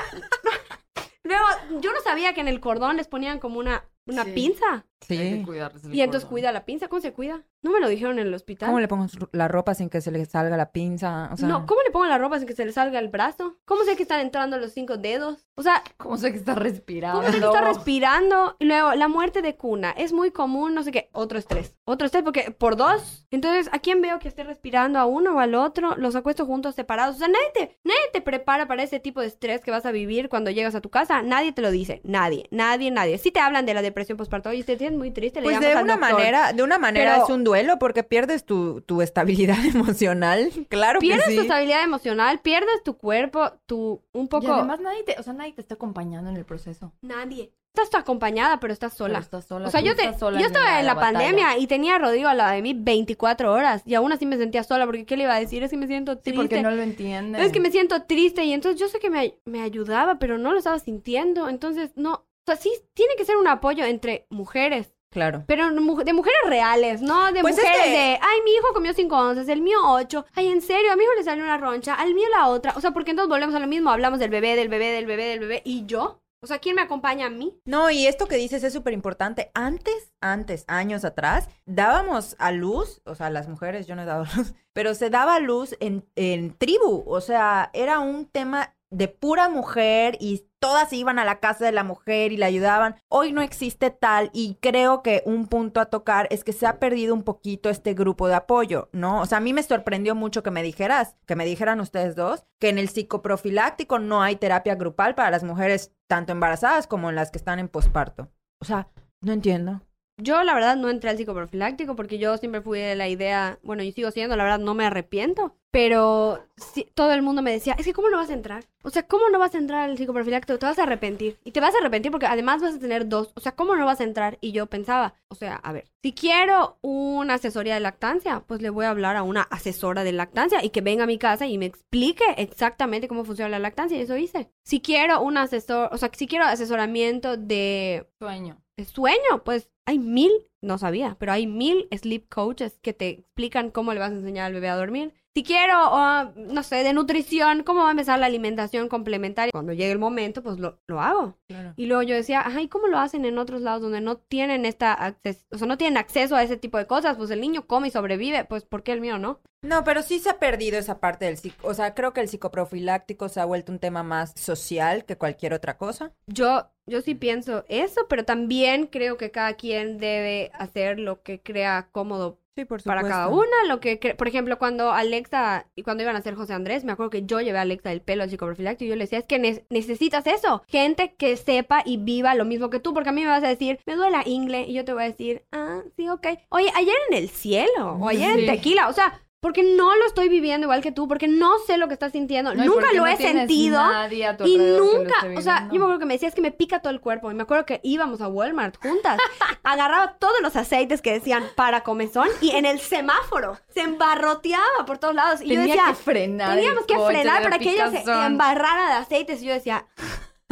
[1.25, 1.45] Luego,
[1.81, 4.33] yo no sabía que en el cordón les ponían como una, una Sí.
[4.33, 4.87] pinza.
[5.09, 5.43] Hay que Sí.
[5.45, 6.31] cuidarles el Y entonces cordón.
[6.41, 6.88] cuida la pinza.
[6.88, 7.43] ¿Cómo se cuida?
[7.62, 8.69] No me lo dijeron en el hospital.
[8.69, 11.31] ¿Cómo le pongo la ropa sin que se le salga la pinza?
[11.33, 13.57] O sea, No, ¿cómo le pongo la ropa sin que se le salga el brazo?
[13.65, 15.47] ¿Cómo sé que están entrando los cinco dedos?
[15.55, 17.21] O sea, ¿Cómo sé que está respirando?
[17.21, 18.57] ¿cómo sé que está respirando?
[18.59, 21.09] Y luego, la muerte de cuna es muy común, no sé qué.
[21.12, 21.77] Otro estrés.
[21.85, 23.27] Otro estrés porque por dos.
[23.31, 24.99] Entonces, ¿a quién veo que esté respirando?
[24.99, 25.95] ¿A uno o al otro?
[25.97, 27.17] Los acuesto juntos, separados.
[27.17, 29.93] O sea, nadie te, nadie te prepara para ese tipo de estrés que vas a
[29.93, 31.23] vivir cuando llegas a tu casa.
[31.23, 32.01] Nadie te lo dice.
[32.05, 33.19] Nadie, nadie, nadie.
[33.19, 35.97] Si te hablan de la depresión postparto y te muy triste, le Pues de una
[35.97, 40.51] manera, de una manera Pero- es un duelo porque pierdes tu, tu estabilidad emocional.
[40.69, 41.35] Claro que Pierdes sí.
[41.37, 45.33] tu estabilidad emocional, pierdes tu cuerpo, tu un poco Y además nadie te, o sea,
[45.33, 46.93] nadie te está acompañando en el proceso.
[47.03, 47.53] nadie.
[47.75, 49.15] Estás tú acompañada, pero estás sola.
[49.15, 49.67] Pero estás sola.
[49.67, 52.29] O sea, yo, te, estás sola yo estaba en la, pandemia y tenía a Rodrigo
[52.29, 55.23] al lado de mí 24 horas y aún así me sentía sola porque ¿qué le
[55.23, 55.63] iba a decir?
[55.63, 56.37] Es que me siento Sí, triste.
[56.39, 57.41] porque no lo entienden.
[57.41, 60.53] Es que me siento triste y entonces yo sé que me, me ayudaba, pero no
[60.53, 61.49] lo estaba sintiendo.
[61.49, 62.27] Entonces, no.
[62.47, 65.45] O sea, sí tiene que ser un apoyo entre mujeres, Claro.
[65.47, 68.93] pero de mujeres reales, no de Pues es mujeres que- de, ay, mi hijo comió
[68.95, 71.95] cinco onzas, el mío ocho, ay, en serio, a mi hijo le salió una roncha,
[71.95, 72.73] al mío la otra.
[72.77, 75.25] O sea, porque entonces volvemos a lo mismo, hablamos del bebé, del bebé, del bebé,
[75.27, 76.19] del bebé, y yo.
[76.45, 77.57] O sea, ¿quién me acompaña a mí?
[77.65, 79.53] No, y esto que dices es súper importante.
[79.55, 84.25] Antes, antes, años atrás, dábamos a luz, o sea, las mujeres, yo no he dado
[84.25, 88.75] a luz, pero se daba a luz en, en tribu, o sea, era un tema
[88.93, 92.95] de pura mujer y todas iban a la casa de la mujer y la ayudaban.
[93.09, 96.79] Hoy no existe tal y creo que un punto a tocar es que se ha
[96.79, 99.21] perdido un poquito este grupo de apoyo, ¿no?
[99.21, 102.45] O sea, a mí me sorprendió mucho que me dijeras, que me dijeran ustedes dos,
[102.61, 107.17] que en el psicoprofiláctico no hay terapia grupal para las mujeres tanto embarazadas como en
[107.17, 108.31] las que están en posparto.
[108.61, 108.89] O sea,
[109.21, 109.81] no entiendo.
[110.19, 113.83] Yo, la verdad, no entré al psicoprofiláctico porque yo siempre fui de la idea, bueno,
[113.83, 115.57] y sigo siendo, la verdad, no me arrepiento.
[115.73, 118.65] Pero sí, todo el mundo me decía, es que ¿cómo no vas a entrar?
[118.83, 120.59] O sea, ¿cómo no vas a entrar al psicoprofiláctico?
[120.59, 121.39] Te vas a arrepentir.
[121.45, 123.33] Y te vas a arrepentir porque además vas a tener dos.
[123.37, 124.37] O sea, ¿cómo no vas a entrar?
[124.43, 128.69] Y yo pensaba, o sea, a ver, si quiero una asesoría de lactancia, pues le
[128.69, 131.57] voy a hablar a una asesora de lactancia y que venga a mi casa y
[131.57, 133.97] me explique exactamente cómo funciona la lactancia.
[133.97, 134.51] Y eso hice.
[134.65, 138.59] Si quiero un asesor, o sea, si quiero asesoramiento de Sueño.
[138.77, 143.71] de sueño, pues hay mil, no sabía, pero hay mil sleep coaches que te explican
[143.71, 145.15] cómo le vas a enseñar al bebé a dormir.
[145.35, 149.51] Si quiero, o, no sé, de nutrición, ¿cómo va a empezar la alimentación complementaria?
[149.53, 151.38] Cuando llegue el momento, pues lo, lo hago.
[151.77, 154.66] Y luego yo decía, ajá, ¿y cómo lo hacen en otros lados donde no tienen
[154.66, 157.16] esta acceso, o sea, no tienen acceso a ese tipo de cosas?
[157.16, 159.40] Pues el niño come y sobrevive, pues ¿por qué el mío no?
[159.62, 161.68] No, pero sí se ha perdido esa parte del psico.
[161.68, 165.55] O sea, creo que el psicoprofiláctico se ha vuelto un tema más social que cualquier
[165.55, 166.12] otra cosa.
[166.27, 171.40] Yo, yo sí pienso eso, pero también creo que cada quien debe hacer lo que
[171.40, 176.03] crea cómodo Sí, por para cada una, lo que, por ejemplo, cuando Alexa, y cuando
[176.03, 178.29] iban a hacer José Andrés, me acuerdo que yo llevé a Alexa el pelo al
[178.29, 182.35] psicoprofiláctico y yo le decía, es que ne- necesitas eso, gente que sepa y viva
[182.35, 184.65] lo mismo que tú, porque a mí me vas a decir, me duele la ingle,
[184.69, 186.27] y yo te voy a decir, ah, sí, ok.
[186.50, 188.40] Oye, ayer en el cielo, o ayer Sí.
[188.40, 191.77] en tequila, o sea, porque no lo estoy viviendo igual que tú, porque no sé
[191.77, 193.83] lo que estás sintiendo, No, nunca lo no he sentido.
[193.85, 196.15] nadie a tu Y alrededor que lo nunca, o sea, yo me acuerdo que me
[196.15, 197.29] decías que me pica todo el cuerpo.
[197.29, 199.19] Y me acuerdo que íbamos a Walmart juntas.
[199.65, 204.99] agarraba todos los aceites que decían para comezón y en el semáforo se embarroteaba por
[204.99, 205.40] todos lados.
[205.43, 206.55] Y yo decía, que frenar.
[206.55, 209.43] teníamos que frenar para que ella se embarrara de aceites.
[209.43, 209.87] Y yo decía,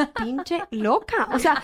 [0.09, 1.29] pinche loca.
[1.33, 1.63] O sea,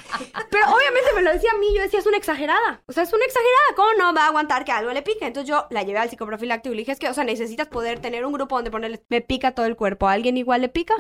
[0.51, 1.69] pero obviamente me lo decía a mí.
[1.75, 2.83] Yo decía, es una exagerada.
[2.87, 3.75] O sea, es una exagerada.
[3.77, 5.27] ¿Cómo no va a aguantar que algo le pique?
[5.27, 8.01] Entonces yo la llevé al psicoprofiláctico y le dije, es que, o sea, necesitas poder
[8.01, 10.09] tener un grupo donde ponerles, me pica todo el cuerpo.
[10.09, 10.95] ¿A alguien igual le pica?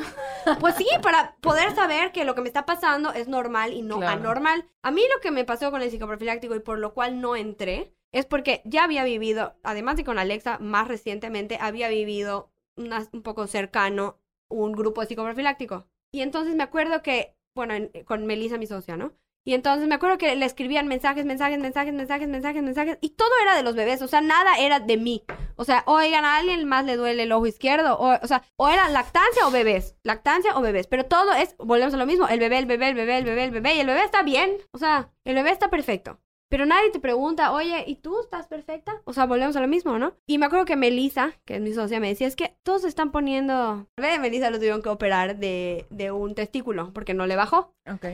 [0.61, 3.97] Pues sí, para poder saber que lo que me está pasando es normal y no
[3.99, 4.21] Claro.
[4.21, 4.67] anormal.
[4.83, 7.93] A mí lo que me pasó con el psicoprofiláctico y por lo cual no entré
[8.13, 13.23] es porque ya había vivido, además de con Alexa, más recientemente había vivido una- un
[13.23, 14.19] poco cercano
[14.49, 15.87] un grupo de psicoprofiláctico.
[16.13, 19.13] Y entonces me acuerdo que, bueno, en- con Melissa, mi socia, ¿no?
[19.49, 22.99] Y entonces me acuerdo que le escribían mensajes, mensajes, mensajes, mensajes, mensajes, mensajes.
[23.01, 25.23] Y todo era de los bebés, o sea, nada era de mí.
[25.55, 27.97] O sea, oigan, a alguien más le duele el ojo izquierdo.
[27.97, 29.95] O, o sea, o era lactancia o bebés.
[30.03, 30.89] Lactancia o bebés.
[30.89, 33.45] Pero todo es, volvemos a lo mismo, el bebé, el bebé, el bebé, el bebé,
[33.45, 33.75] el bebé.
[33.77, 34.57] Y el bebé está bien.
[34.73, 36.19] O sea, el bebé está perfecto.
[36.49, 39.03] Pero nadie te pregunta, oye, ¿y tú estás perfecta?
[39.05, 40.15] O sea, volvemos a lo mismo, ¿no?
[40.27, 42.89] Y me acuerdo que Melissa, que es mi socia, me decía, es que todos se
[42.89, 43.89] están poniendo...
[43.97, 47.75] De Melissa lo tuvieron que operar de, de un testículo porque no le bajó.
[47.93, 48.07] Ok.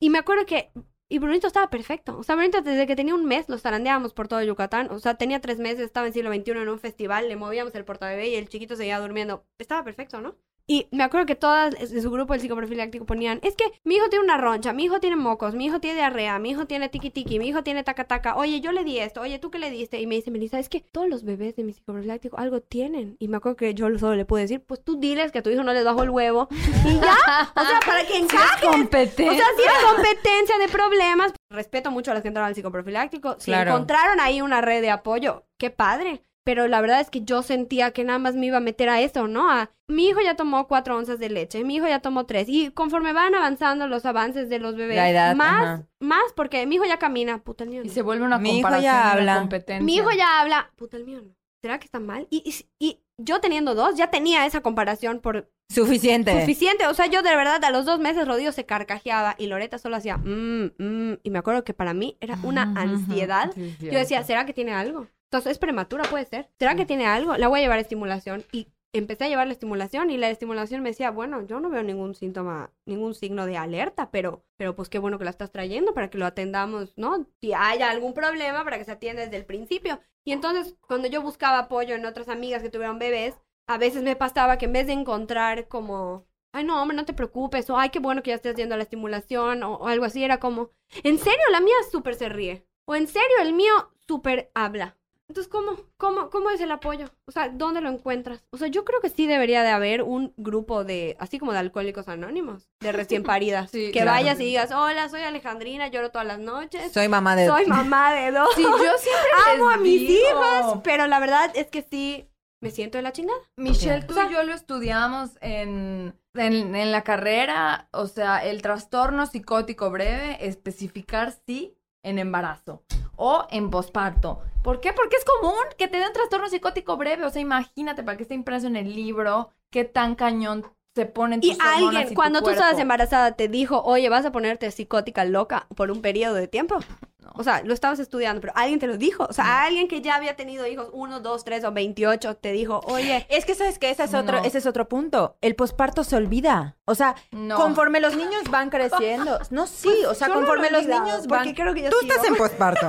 [0.00, 0.70] Y me acuerdo que.
[1.08, 2.18] Y Brunito estaba perfecto.
[2.18, 4.90] O sea, Brunito desde que tenía un mes lo zarandeábamos por todo Yucatán.
[4.90, 7.84] O sea, tenía tres meses, estaba en siglo XXI en un festival, le movíamos el
[7.84, 9.46] portabebé y el chiquito seguía durmiendo.
[9.58, 10.36] Estaba perfecto, ¿no?
[10.68, 14.08] Y me acuerdo que todas de su grupo del psicoprofiláctico ponían, es que mi hijo
[14.08, 17.10] tiene una roncha, mi hijo tiene mocos, mi hijo tiene diarrea, mi hijo tiene tiki
[17.10, 19.70] tiki, mi hijo tiene taca taca, oye, yo le di esto, oye, ¿tú qué le
[19.70, 20.00] diste?
[20.00, 23.16] Y me dice Melissa, es que todos los bebés de mi psicoprofiláctico algo tienen.
[23.20, 25.50] Y me acuerdo que yo solo le pude decir, pues tú diles que a tu
[25.50, 26.48] hijo no les bajó el huevo.
[26.50, 28.66] Y ya, o sea, para que Sí, es encaje.
[28.66, 29.30] competencia.
[29.32, 31.32] O sea, si era competencia de problemas.
[31.48, 33.36] Respeto mucho a las que entraron al psicoprofiláctico.
[33.38, 33.70] Si Claro.
[33.70, 36.22] encontraron ahí una red de apoyo, qué padre.
[36.46, 39.00] Pero la verdad es que yo sentía que nada más me iba a meter a
[39.00, 39.50] eso, ¿no?
[39.50, 42.46] A mi hijo ya tomó cuatro onzas de leche, mi hijo ya tomó tres.
[42.48, 45.86] Y conforme van avanzando los avances de los bebés, La edad, más, ajá.
[45.98, 47.82] más, porque mi hijo ya camina, puta el mío.
[47.84, 49.38] Y se vuelve una Mi hijo comparación ya y una habla.
[49.40, 49.84] competencia.
[49.84, 51.34] Mi hijo ya habla, puta el mío no.
[51.62, 52.28] ¿Será que está mal?
[52.30, 56.40] Y, y, y yo teniendo dos, ya tenía esa comparación por Suficiente.
[56.40, 59.78] Suficiente, o sea, yo de verdad a los dos meses Rodrigo se carcajeaba y Loreta
[59.78, 63.50] solo hacía mmm, mmm, y me acuerdo que para mí era una ansiedad.
[63.52, 64.22] Sí, es Yo decía.
[64.22, 65.08] ¿será que tiene algo?
[65.30, 66.50] Entonces, es prematura, puede ser.
[66.58, 67.36] ¿Será que tiene algo?
[67.36, 70.82] La voy a llevar a estimulación y empecé a llevar la estimulación y la estimulación
[70.82, 74.88] me decía, bueno, yo no veo ningún síntoma, ningún signo de alerta, pero, pero pues
[74.88, 77.26] qué bueno que la estás trayendo para que lo atendamos, ¿no?
[77.40, 80.00] Si haya algún problema, para que se atienda desde el principio.
[80.24, 83.34] Y entonces, cuando yo buscaba apoyo en otras amigas que tuvieron bebés,
[83.68, 87.12] a veces me pasaba que en vez de encontrar como, ay, no, hombre, no te
[87.12, 90.24] preocupes, o ay, qué bueno que ya estés haciendo la estimulación, o, o algo así,
[90.24, 90.70] era como,
[91.02, 93.72] en serio, la mía súper se ríe, o en serio, el mío
[94.06, 94.96] súper habla.
[95.28, 97.06] Entonces, ¿cómo, cómo, ¿cómo es el apoyo?
[97.26, 98.44] O sea, ¿dónde lo encuentras?
[98.50, 101.58] O sea, yo creo que sí debería de haber un grupo de, así como de
[101.58, 103.70] alcohólicos anónimos, de recién paridas.
[103.70, 104.12] Sí, que claro.
[104.12, 107.46] vayas y digas, hola, soy Alejandrina, lloro todas las noches, Soy mamá de...
[107.46, 110.20] soy mamá de dos, Sí, yo siempre amo a mis digo.
[110.20, 112.30] hijos, pero la verdad es que sí,
[112.62, 113.38] me siento de la chingada.
[113.56, 119.26] Michelle, tú y yo lo estudiamos en, en, en la carrera, o sea, el trastorno
[119.26, 121.75] psicótico breve, especificar sí
[122.06, 122.82] en embarazo
[123.16, 124.40] o en posparto.
[124.62, 124.92] ¿Por qué?
[124.92, 128.22] Porque es común que te dé un trastorno psicótico breve, o sea, imagínate para que
[128.22, 130.64] esté impreso en el libro, qué tan cañón
[130.96, 134.08] se ponen tus Y hormonas alguien, y tu cuando tú estabas embarazada, te dijo, oye,
[134.08, 136.78] vas a ponerte psicótica loca por un periodo de tiempo.
[137.20, 137.32] No.
[137.34, 139.26] O sea, lo estabas estudiando, pero alguien te lo dijo.
[139.28, 142.80] O sea, alguien que ya había tenido hijos, uno, dos, tres o veintiocho, te dijo,
[142.86, 144.44] oye, Es que sabes que ese es otro, No.
[144.44, 145.36] ese es otro punto.
[145.42, 146.76] El posparto se olvida.
[146.86, 147.56] O sea, No.
[147.56, 149.38] conforme los niños van creciendo.
[149.50, 151.40] No, sí, o sea, no conforme los niños van.
[151.40, 152.12] porque creo que yo Tú sigo.
[152.14, 152.88] estás en posparto.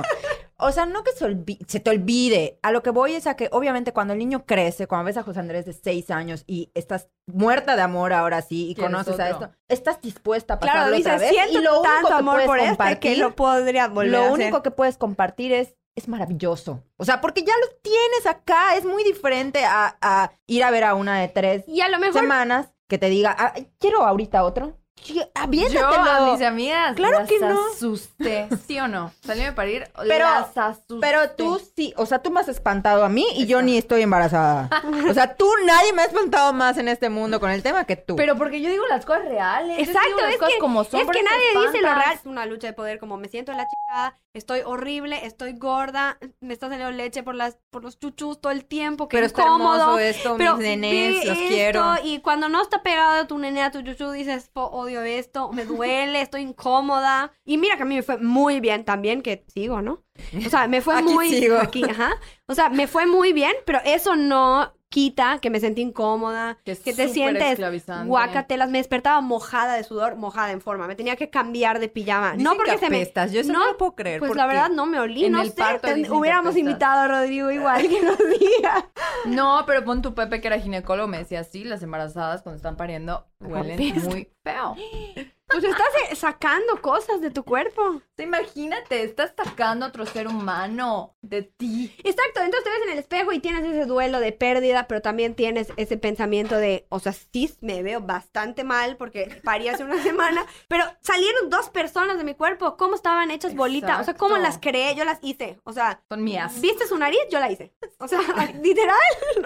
[0.60, 2.58] O sea, no que se, te olvide.
[2.62, 5.22] A lo que voy es a que, obviamente, cuando el niño crece, cuando ves a
[5.22, 9.30] José Andrés de seis años y estás muerta de amor ahora sí y conoces a
[9.30, 11.30] esto, estás dispuesta a claro, pasarlo dices, otra vez.
[11.30, 14.18] siento y lo único tanto que amor por este que compartir, lo podría volver lo
[14.18, 14.62] a único hacer.
[14.62, 16.84] que puedes compartir es es maravilloso.
[16.96, 18.76] O sea, porque ya lo tienes acá.
[18.76, 21.98] Es muy diferente a, a ir a ver a una de tres Y a lo
[21.98, 24.77] mejor semanas que te diga, "Ah, quiero ahorita otro.
[25.02, 26.10] Sí, Yo aviéntatelo.
[26.10, 27.58] a mis amigas Claro las que no.
[27.72, 29.12] asusté, ¿sí o no?
[29.22, 30.96] Salíme para ir, Pero- las asusté.
[31.00, 34.02] Pero tú sí, o sea, tú me has espantado a mí y yo ni estoy
[34.02, 34.68] embarazada.
[35.08, 37.96] O sea, tú nadie me ha espantado más en este mundo con el tema que
[37.96, 38.16] tú.
[38.16, 39.76] Pero porque yo digo las cosas reales.
[39.78, 42.12] yo Exacto, digo las es cosas que, como son, es que nadie dice lo real.
[42.14, 46.18] Es una lucha de poder, como me siento en la chica, estoy horrible, estoy gorda,
[46.40, 49.42] me está saliendo leche por las por los chuchus todo el tiempo, que Pero está
[49.42, 49.74] incómodo.
[49.80, 51.94] hermoso esto, pero mis nenes, los esto, quiero.
[52.04, 55.64] Y cuando no está pegado tu nene a tu chuchu, dices, "Po, odio esto, me
[55.64, 57.32] duele, estoy incómoda.
[57.44, 60.02] Y mira que a mí me fue muy bien también, que sigo, ¿no?
[60.46, 61.28] O sea, me fue Aquí muy...
[61.28, 61.58] sigo.
[61.58, 62.12] Aquí, ajá.
[62.46, 66.76] O sea, me fue muy bien, pero eso no quita que me sentí incómoda, Que
[66.76, 67.60] que, te sientes
[68.06, 68.70] guacatelas.
[68.70, 70.86] Me despertaba mojada de sudor, mojada en forma.
[70.86, 72.32] Me tenía que cambiar de pijama.
[72.32, 73.30] Dicen no porque que se me...
[73.30, 74.18] Yo eso no, no, lo puedo creer.
[74.18, 75.52] Pues ¿por la verdad no me olí, no sé.
[75.82, 78.90] ten- hubiéramos invitado a Rodrigo igual que nos diga.
[79.26, 82.76] No, pero pon tu Pepe que era ginecólogo, me decía así, las embarazadas cuando están
[82.76, 84.76] pariendo huelen muy feo.
[85.50, 88.02] Pues estás eh, sacando cosas de tu cuerpo.
[88.18, 91.94] Imagínate, estás sacando a otro ser humano de ti.
[92.04, 95.34] Exacto, entonces te ves en el espejo y tienes ese duelo de pérdida, pero también
[95.34, 100.02] tienes ese pensamiento de, o sea, sí me veo bastante mal porque parí hace una
[100.02, 104.00] semana, pero salieron dos personas de mi cuerpo, ¿cómo estaban hechas bolitas?
[104.00, 104.94] O sea, ¿cómo las creé?
[104.96, 106.60] Yo las hice, o sea, Son mías.
[106.60, 107.20] ¿viste su nariz?
[107.30, 107.72] Yo la hice.
[108.00, 108.20] O sea,
[108.62, 108.98] literal,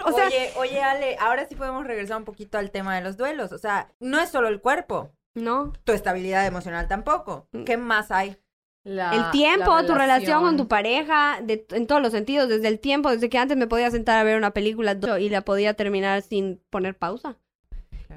[0.05, 3.15] o sea, oye, oye, Ale, ahora sí podemos regresar un poquito al tema de los
[3.15, 3.53] duelos.
[3.53, 5.73] O sea, no es solo el cuerpo, no.
[5.83, 7.47] tu estabilidad emocional tampoco.
[7.65, 8.37] ¿Qué más hay?
[8.85, 12.67] La- El tiempo, la tu relación con tu pareja, de, en todos los sentidos, desde
[12.67, 15.73] el tiempo, desde que antes me podía sentar a ver una película y la podía
[15.73, 17.37] terminar sin poner pausa.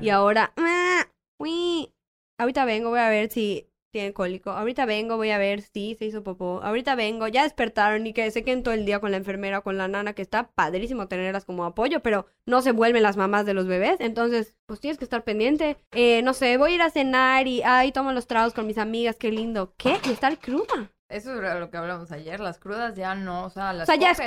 [0.01, 1.07] Y ahora, "Ah,
[1.39, 1.95] uy,
[2.39, 4.51] ahorita vengo, voy a ver si tiene cólico.
[4.51, 6.61] Ahorita vengo, voy a ver si se hizo popó.
[6.63, 9.79] Ahorita vengo, ya despertaron y que se queden todo el día con la enfermera con
[9.79, 13.55] la nana, que está padrísimo tenerlas como apoyo, pero no se vuelven las mamás de
[13.55, 13.97] los bebés.
[14.01, 15.79] Entonces, pues tienes que estar pendiente.
[15.93, 17.63] Eh, no sé, voy a ir a cenar y,
[17.95, 19.73] tomo los tragos con mis amigas, qué lindo.
[19.79, 19.97] ¿Qué?
[20.05, 20.93] Y estar cruda.
[21.09, 23.95] Eso era lo que hablamos ayer, las crudas ya no, o sea, O las sea,
[23.95, 24.21] ya coges.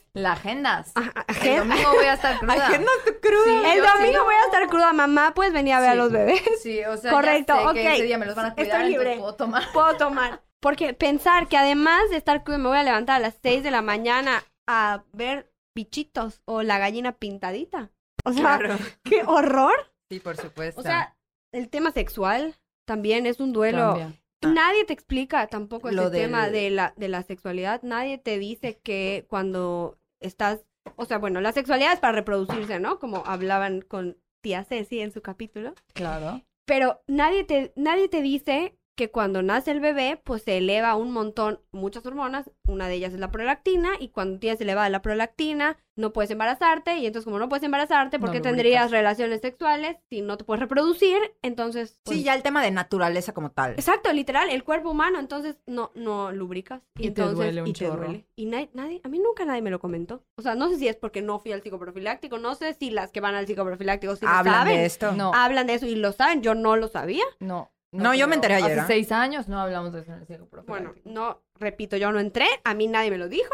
[0.00, 0.06] escoges.
[0.14, 0.90] La agendas.
[0.96, 2.54] Ajá, El domingo voy a estar cruda.
[2.54, 3.44] Agenda tu cruda.
[3.44, 4.24] Sí, El domingo sí.
[4.24, 6.42] voy a estar cruda, mamá, puedes venir a ver a los bebés.
[6.62, 7.72] Sí, o sea, Correcto, ya sé ok.
[7.74, 9.18] que ese día me los van a Estoy cuidar, entonces libre.
[9.20, 9.62] puedo tomar.
[9.72, 10.42] Puedo tomar.
[10.60, 13.70] Porque pensar que además de estar cruda me voy a levantar a las 6 de
[13.70, 17.90] la mañana a ver bichitos o la gallina pintadita.
[18.24, 18.76] O sea, Claro.
[19.04, 19.74] qué horror.
[20.10, 20.80] Sí, por supuesto.
[20.80, 21.16] O sea,
[21.52, 22.56] el tema sexual
[22.86, 23.94] también es un duelo.
[23.96, 24.12] Cambia.
[24.46, 27.82] Nadie te explica tampoco ese del- tema de la, de la sexualidad.
[27.82, 30.64] Nadie te dice que cuando estás...
[30.96, 32.98] O sea, bueno, la sexualidad es para reproducirse, ¿no?
[32.98, 35.74] Como hablaban con tía Ceci en su capítulo.
[35.94, 36.42] Claro.
[36.66, 41.10] Pero nadie te, nadie te dice que cuando nace el bebé, pues se eleva un
[41.10, 45.76] montón, muchas hormonas, una de ellas es la prolactina, y cuando tienes elevada la prolactina,
[45.96, 50.22] no puedes embarazarte, y entonces como no puedes embarazarte, ¿por qué tendrías relaciones sexuales si
[50.22, 51.18] no te puedes reproducir?
[51.42, 51.98] Entonces...
[52.04, 53.72] pues, sí, ya el tema de naturaleza como tal.
[53.72, 56.82] Exacto, literal, el cuerpo humano, entonces no, no lubricas.
[56.96, 58.04] Y, Y te entonces, duele un y te chorro.
[58.04, 58.26] duele.
[58.36, 60.22] Y nadie, nadie, a mí nunca nadie me lo comentó.
[60.36, 63.10] O sea, no sé si es porque no fui al psicoprofiláctico, no sé si las
[63.12, 64.76] que van al psicoprofiláctico sí lo Hablan saben.
[64.78, 65.12] de esto.
[65.12, 67.24] No, Hablan de eso y lo saben, yo no lo sabía.
[67.40, 67.70] no.
[68.02, 68.96] No, yo me enteré ayer, Hace ¿eh?
[68.96, 72.74] seis años no hablamos de eso en el Bueno, no, repito, yo no entré, a
[72.74, 73.52] mí nadie me lo dijo.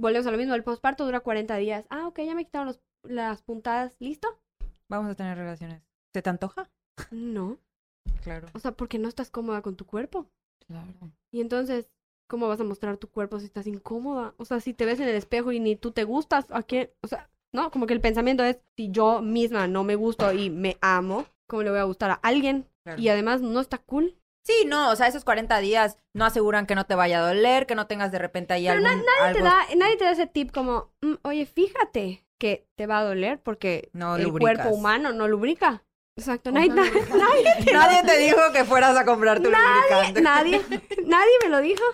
[0.00, 1.86] Volvemos a lo mismo, el posparto dura 40 días.
[1.90, 4.28] Ah, ok, ya me quitaron los- las puntadas, ¿listo?
[4.88, 5.82] Vamos a tener relaciones.
[6.14, 6.70] ¿Se te antoja?
[7.10, 7.58] No,
[8.22, 8.48] Claro.
[8.54, 10.26] o sea, porque no estás cómoda con tu cuerpo.
[10.66, 10.86] Claro.
[11.32, 11.90] Y entonces,
[12.28, 14.34] ¿cómo vas a mostrar tu cuerpo si estás incómoda?
[14.38, 16.90] O sea, si te ves en el espejo y ni tú te gustas, ¿a quién?
[17.02, 20.50] O sea, no, como que el pensamiento es, si yo misma no me gusto y
[20.50, 22.66] me amo, ¿cómo le voy a gustar a alguien?
[22.88, 23.02] Claro.
[23.02, 24.18] Y además no está cool.
[24.44, 27.66] Sí, no, o sea, esos 40 días no aseguran que no te vaya a doler,
[27.66, 29.44] que no tengas de repente ahí Pero algún, Te algo...
[29.44, 33.42] da, nadie te da ese tip como, "Mm, oye, fíjate que te va a doler
[33.42, 34.56] porque No el lubricas.
[34.58, 35.82] cuerpo humano no lubrica.
[36.16, 39.50] Exacto, ¿Cómo nadie, no nadie, nadie, te- Nadie te dijo que fueras a comprar tu
[39.50, 40.20] lubricante.
[40.22, 40.60] nadie,
[41.06, 41.84] nadie me lo dijo.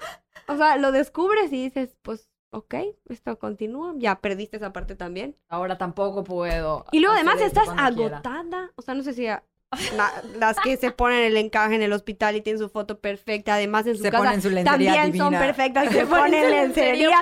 [0.46, 2.74] O sea, lo descubres y dices, pues, ok,
[3.08, 3.94] esto continúa.
[3.96, 5.36] Ya perdiste esa parte también.
[5.48, 6.84] Ahora tampoco puedo.
[6.92, 7.86] Y luego además estás quiera.
[7.86, 8.70] agotada.
[8.76, 9.42] O sea, no sé si a-
[9.96, 13.54] la- las que se ponen el encaje en el hospital y tienen su foto perfecta,
[13.54, 17.18] además en su Se casa ponen su lencería también son perfectas, se Se ponen lencería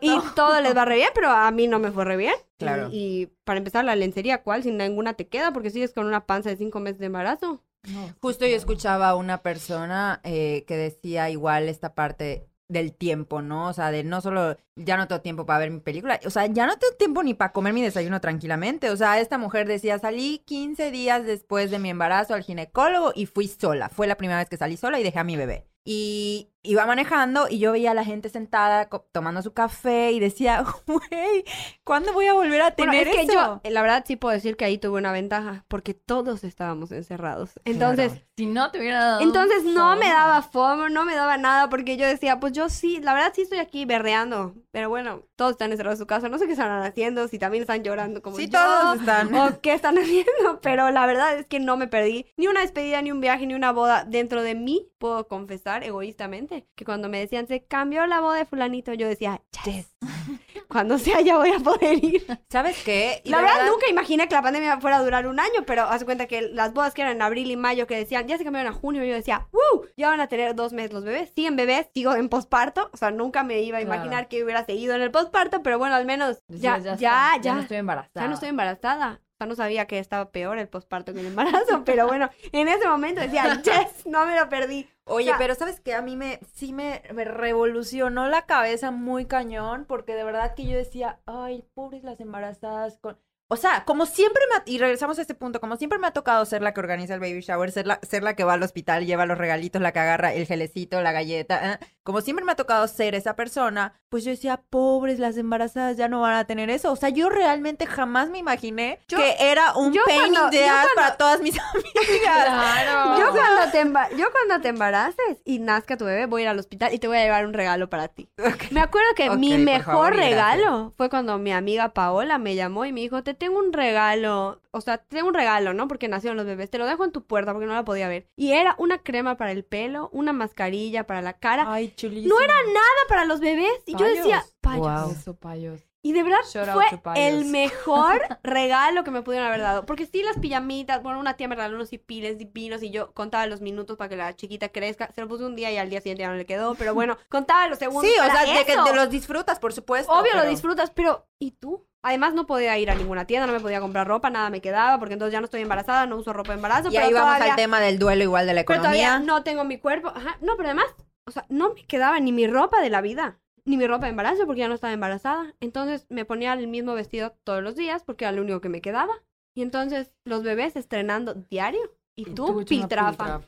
[0.00, 2.34] y todo les va re bien, pero a mí no me fue re bien.
[2.58, 2.88] Claro.
[2.92, 4.62] Y, y para empezar, la lencería, ¿cuál?
[4.62, 7.62] Si ninguna te queda porque sigues con una panza de cinco meses de embarazo.
[7.84, 13.42] No, Justo yo escuchaba a una persona eh, que decía igual esta parte del tiempo,
[13.42, 13.68] ¿no?
[13.68, 16.46] O sea, de no solo ya no tengo tiempo para ver mi película, o sea,
[16.46, 18.90] ya no tengo tiempo ni para comer mi desayuno tranquilamente.
[18.90, 23.26] O sea, esta mujer decía, salí 15 días después de mi embarazo al ginecólogo y
[23.26, 23.88] fui sola.
[23.88, 25.66] Fue la primera vez que salí sola y dejé a mi bebé.
[25.84, 30.62] Y iba manejando y yo veía a la gente sentada tomando su café y decía,
[30.86, 31.44] güey,
[31.84, 33.32] ¿cuándo voy a volver a Bueno, tener es que eso?
[33.64, 37.52] yo, la verdad, sí puedo decir que ahí tuve una ventaja, porque todos estábamos encerrados.
[37.64, 38.26] Entonces, Claro.
[38.40, 39.20] Si no te hubiera dado.
[39.20, 40.14] entonces no me fomo.
[40.14, 43.42] daba fomo, no me daba nada, porque yo decía, pues yo sí, la verdad sí
[43.42, 46.82] estoy aquí berreando, pero bueno, todos están encerrados en su casa, no sé qué estarán
[46.82, 49.34] haciendo, si también están llorando como Sí, yo, todos están.
[49.34, 53.02] o qué están haciendo, pero la verdad es que no me perdí ni una despedida,
[53.02, 54.86] ni un viaje, ni una boda dentro de mí.
[54.98, 59.42] Puedo confesar egoístamente que cuando me decían se cambió la boda de fulanito, yo decía,
[59.64, 59.94] yes,
[60.68, 62.26] cuando sea ya voy a poder ir.
[62.48, 63.20] ¿Sabes qué?
[63.24, 65.82] Y La de verdad, nunca imaginé que la pandemia fuera a durar un año, pero
[65.84, 68.44] haz cuenta que las bodas que eran en abril y mayo que decían ya se
[68.44, 69.86] cambiaron a junio, yo decía, ¡wow!
[69.96, 71.32] Ya van a tener dos meses los bebés.
[71.34, 73.94] Siguen bebés, sigo en posparto, o sea, nunca me iba a Claro.
[73.96, 77.42] imaginar que hubiera seguido en el posparto, pero bueno, al menos ya, Decías, ya, está,
[77.42, 78.24] ya, no estoy embarazada.
[78.24, 79.20] ya no estoy embarazada.
[79.40, 82.86] Sea, no sabía que estaba peor el posparto que el embarazo, pero bueno, en ese
[82.86, 84.86] momento decía, yes, no me lo perdí.
[85.04, 85.94] Oye, O sea, pero ¿sabes qué?
[85.94, 90.66] A mí me, sí me, me revolucionó la cabeza muy cañón, porque de verdad que
[90.66, 93.18] yo decía, ay, pobres las embarazadas con...
[93.52, 94.56] O sea, como siempre me...
[94.56, 97.14] ha- Y regresamos a este punto, como siempre me ha tocado ser la que organiza
[97.14, 99.92] el baby shower, ser la, ser la que va al hospital, lleva los regalitos, la
[99.92, 101.78] que agarra el gelecito, la galleta, ¿eh?
[102.04, 106.08] como siempre me ha tocado ser esa persona, pues yo decía, pobres las embarazadas ya
[106.08, 106.90] no van a tener eso.
[106.92, 110.64] O sea, yo realmente jamás me imaginé Yo- que era un pain cuando- in the
[110.68, 112.06] ass para todas mis amigas.
[112.22, 113.18] Claro.
[113.18, 113.70] Yo cuando,
[114.10, 116.98] te yo cuando te embaraces y nazca tu bebé, voy a ir al hospital y
[116.98, 118.28] te voy a llevar un regalo para ti.
[118.70, 122.84] Me acuerdo que Ok, mi mejor favor regalo fue cuando mi amiga Paola me llamó
[122.84, 125.88] y me dijo, te tengo un regalo, o sea, te tengo un regalo, ¿no?
[125.88, 128.28] Porque nacieron los bebés, te lo dejo en tu puerta porque no la podía ver.
[128.36, 132.32] Y era una crema para el pelo, una mascarilla para la cara, Ay, chulísimo.
[132.32, 133.72] no era nada para los bebés.
[133.86, 134.86] Y yo decía, Payos.
[134.86, 135.10] Wow.
[135.10, 135.80] Eso, payos.
[136.02, 136.84] Y de verdad Shout fue
[137.28, 139.84] el mejor regalo que me pudieron haber dado.
[139.84, 143.46] Porque sí, las pijamitas, bueno, una tía me regaló unos hipiles divinos y yo contaba
[143.46, 145.10] los minutos para que la chiquita crezca.
[145.14, 146.74] Se lo puse un día y al día siguiente ya no le quedó.
[146.74, 148.04] Pero bueno, contaba los segundos.
[148.10, 150.10] Sí, o sea, de que te los disfrutas, por supuesto.
[150.12, 151.86] Obvio lo pero- disfrutas, pero ¿y tú?
[152.02, 154.98] Además no podía ir a ninguna tienda, no me podía comprar ropa, nada me quedaba,
[154.98, 156.88] porque entonces ya no estoy embarazada, no uso ropa de embarazo.
[156.88, 159.26] Y pero ahí vamos todavía- al tema del duelo igual de la Pero todavía economía.
[159.26, 160.08] no tengo mi cuerpo.
[160.08, 160.86] Ajá, no, pero además,
[161.26, 164.10] o sea, no me quedaba ni mi ropa de la vida, ni mi ropa de
[164.10, 165.54] embarazo, porque ya no estaba embarazada.
[165.60, 168.80] Entonces me ponía el mismo vestido todos los días, porque era lo único que me
[168.80, 169.12] quedaba.
[169.54, 171.80] Y entonces los bebés estrenando diario.
[172.16, 173.40] Y tú, piltrafa.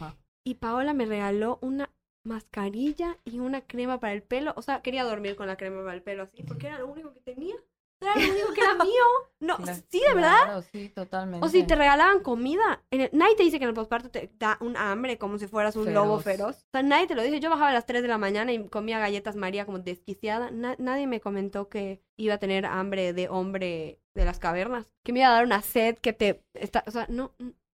[0.44, 1.88] Y Paola me regaló una
[2.24, 4.53] mascarilla y una crema para el pelo.
[4.57, 7.12] O sea, quería dormir con la crema para el pelo así, porque era lo único
[7.12, 7.55] que tenía.
[8.03, 9.05] Era lo único que era mío.
[9.40, 9.82] No, Claro.
[9.90, 10.44] sí, de verdad.
[10.44, 11.44] Claro, sí, totalmente.
[11.46, 12.82] O si te regalaban comida.
[12.90, 15.46] En el- nadie te dice que en el posparto te da un hambre como si
[15.46, 16.57] fueras un lobo Feroz.
[16.57, 17.40] O sea, nadie te lo dice.
[17.40, 20.50] Yo bajaba a las 3 de la mañana y comía galletas María como desquiciada.
[20.50, 24.90] Na- nadie me comentó que iba a tener hambre de hombre de las cavernas.
[25.05, 26.44] Que me iba a dar una sed que te...
[26.55, 27.32] Está, o sea, no...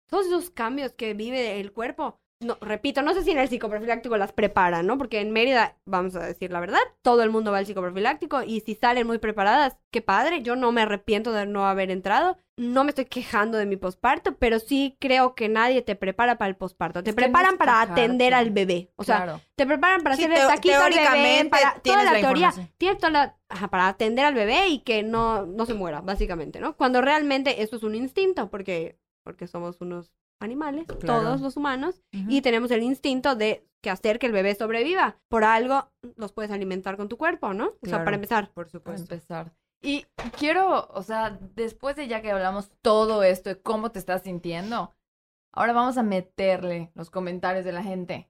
[0.09, 2.21] Todos esos cambios que vive el cuerpo.
[2.39, 4.99] No, repito, no sé si en el psicoprofiláctico las preparan, ¿no?
[4.99, 8.61] Porque en Mérida, vamos a decir la verdad, todo el mundo va al psicoprofiláctico y
[8.61, 12.85] si salen muy preparadas, qué padre, yo no me arrepiento de no haber entrado, no
[12.85, 16.57] me estoy quejando de mi posparto, pero sí creo que nadie te prepara para el
[16.57, 19.41] posparto, te Es preparan para atender al bebé, o sea, Claro.
[19.55, 22.99] te preparan para Sí, hacer el taquito al bebé, para toda la, la teoría, tienes
[22.99, 26.77] toda la, ajá, para atender al bebé y que no, no se muera, básicamente, ¿no?
[26.77, 31.23] Cuando realmente eso es un instinto, porque, porque somos unos animales, Claro.
[31.23, 32.25] todos los humanos, Ujú.
[32.29, 35.17] y tenemos el instinto de que hacer que el bebé sobreviva.
[35.29, 37.67] Por algo los puedes alimentar con tu cuerpo, ¿no?
[37.67, 38.05] O sea, Claro.
[38.05, 38.47] para empezar.
[38.49, 39.15] Por Para supuesto.
[39.15, 39.53] empezar.
[39.83, 40.07] Y
[40.39, 44.93] quiero, o sea, después de ya que hablamos todo esto de cómo te estás sintiendo,
[45.53, 48.29] ahora vamos a meterle los comentarios de la gente.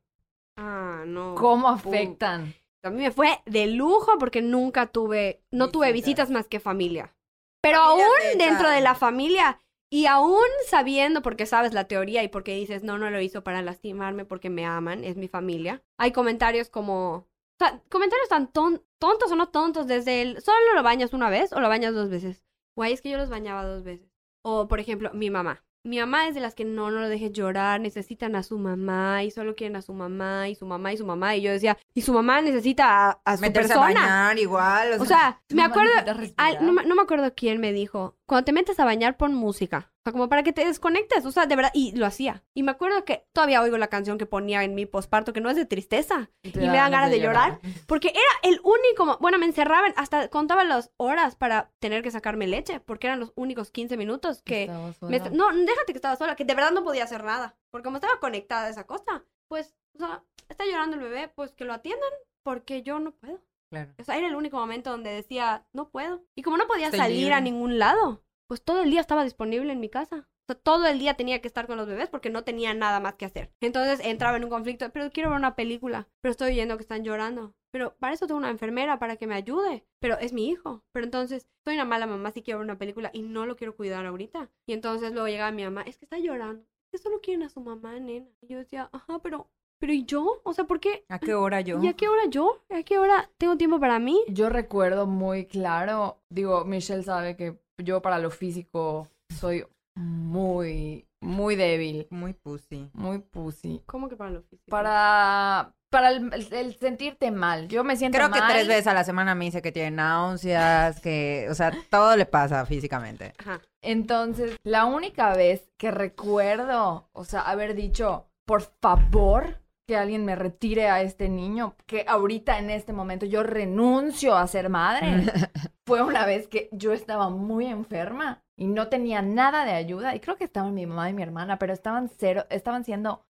[0.56, 1.34] Ah, no.
[1.36, 2.54] ¿Cómo afectan?
[2.82, 6.06] A mí me fue de lujo porque nunca tuve, no tuve Visitas.
[6.06, 7.14] visitas más que familia.
[7.62, 9.58] Pero Familia aún dentro de la familia
[9.90, 13.62] y aún sabiendo porque sabes la teoría y porque dices, no, no lo hizo para
[13.62, 15.82] lastimarme porque me aman, es mi familia.
[15.98, 17.26] Hay comentarios como, o
[17.58, 21.52] sea, comentarios tan ton- tontos o no tontos desde el, solo lo bañas una vez
[21.52, 22.44] o lo bañas dos veces.
[22.76, 24.08] Guay, es que yo los bañaba dos veces.
[24.42, 25.64] O, por ejemplo, mi mamá.
[25.86, 29.22] Mi mamá es de las que no, no lo dejes llorar, necesitan a su mamá
[29.24, 31.36] y solo quieren a su mamá y su mamá y su mamá.
[31.36, 33.86] Y yo decía, y su mamá necesita a, a su Meterse persona.
[33.88, 33.92] a
[34.26, 34.92] bañar igual.
[35.00, 35.92] O sea, me acuerdo,
[36.36, 39.34] al- no, me- no me acuerdo quién me dijo, cuando te metes a bañar pon
[39.34, 42.44] música, sea, como para que te desconectes, o sea, de verdad, y lo hacía.
[42.54, 45.50] Y me acuerdo que todavía oigo la canción que ponía en mi posparto, que no
[45.50, 49.38] es de tristeza, te y me dan ganas de llorar, porque era el único, bueno,
[49.38, 53.70] me encerraban, hasta contaba las horas para tener que sacarme leche, porque eran los únicos
[53.70, 54.70] 15 minutos que...
[55.00, 57.96] Me- no, déjate que estaba sola, que de verdad no podía hacer nada, porque como
[57.96, 61.72] estaba conectada a esa cosa, pues, o sea, está llorando el bebé, pues que lo
[61.72, 62.10] atiendan,
[62.42, 63.40] porque yo no puedo.
[63.68, 63.90] Claro.
[63.98, 66.22] O sea, era el único momento donde decía, no puedo.
[66.36, 67.50] Y como no podía Estoy salir a libre.
[67.50, 70.28] ningún lado, pues todo el día estaba disponible en mi casa.
[70.48, 73.00] O sea, todo el día tenía que estar con los bebés porque no tenía nada
[73.00, 73.50] más que hacer.
[73.60, 77.02] Entonces entraba en un conflicto, pero quiero ver una película, pero estoy oyendo que están
[77.02, 77.54] llorando.
[77.72, 79.84] Pero para eso tengo una enfermera para que me ayude.
[80.00, 80.84] Pero es mi hijo.
[80.92, 83.74] Pero entonces soy una mala mamá si quiero ver una película y no lo quiero
[83.74, 84.48] cuidar ahorita.
[84.66, 86.62] Y entonces luego llegaba mi mamá, es que está llorando.
[86.62, 88.28] Es que solo quieren a su mamá, nena.
[88.40, 90.40] Y yo decía, ajá, pero, pero ¿y yo?
[90.44, 91.04] O sea, ¿por qué?
[91.08, 91.82] ¿A qué hora yo?
[91.82, 92.62] ¿Y a qué hora yo?
[92.70, 94.22] ¿A qué hora tengo tiempo para mí?
[94.28, 99.08] Yo recuerdo muy claro, digo, Michelle sabe que yo para lo físico
[99.38, 99.64] soy
[99.96, 102.90] muy, muy débil, Muy pussy.
[102.92, 103.82] muy pussy.
[103.86, 104.64] ¿Cómo que para lo físico?
[104.70, 107.68] Para, para el, el- el sentirte mal.
[107.68, 111.00] Yo me siento Creo que tres veces a la semana me dice que tiene náuseas,
[111.00, 113.32] que, o sea, todo le pasa físicamente.
[113.38, 113.60] Ajá.
[113.82, 120.34] Entonces, la única vez que recuerdo, o sea, haber dicho, por favor, que alguien me
[120.34, 125.06] retire a este niño, que ahorita en este momento yo renuncio a ser madre,
[125.86, 130.14] fue una vez que yo estaba muy enferma y no tenía nada de ayuda.
[130.14, 133.22] Y creo que estaban mi mamá y mi hermana, pero estaban cero, estaban siendo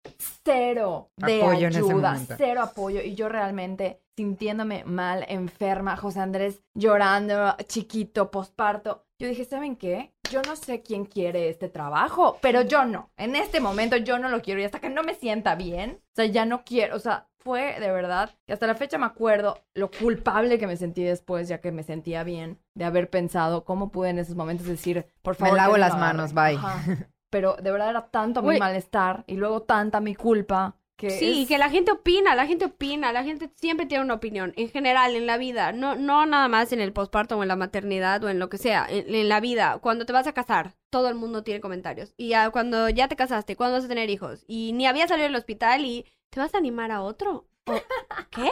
[0.43, 3.01] cero de Apoyo ayuda, cero apoyo.
[3.01, 9.05] Y yo realmente sintiéndome mal, enferma, José Andrés llorando, chiquito, posparto.
[9.19, 10.13] Yo dije, ¿saben qué?
[10.30, 13.11] Yo no sé quién quiere este trabajo, pero yo no.
[13.17, 16.15] En este momento yo no lo quiero y hasta que no me sienta bien, o
[16.15, 19.63] sea, ya no quiero, o sea, fue de verdad, y hasta la fecha me acuerdo
[19.75, 23.91] lo culpable que me sentí después, ya que me sentía bien, de haber pensado cómo
[23.91, 25.55] pude en esos momentos decir, por favor.
[25.55, 26.55] lavo que las manos, bye.
[26.55, 26.81] Ajá.
[27.29, 31.47] Pero de verdad era tanto mi malestar y luego tanta mi culpa que Sí, es-
[31.47, 35.15] que la gente opina, la gente opina, la gente siempre tiene una opinión, en general,
[35.15, 38.29] en la vida, no, no nada más en el posparto o en la maternidad o
[38.29, 41.15] en lo que sea, en, en la vida, cuando te vas a casar, todo el
[41.15, 42.13] mundo tiene comentarios.
[42.17, 45.27] Y ya cuando ya te casaste, cuando vas a tener hijos, y ni había salido
[45.27, 47.47] del hospital y te vas a animar a otro.
[47.68, 47.82] ¿O
[48.30, 48.51] ¿Qué?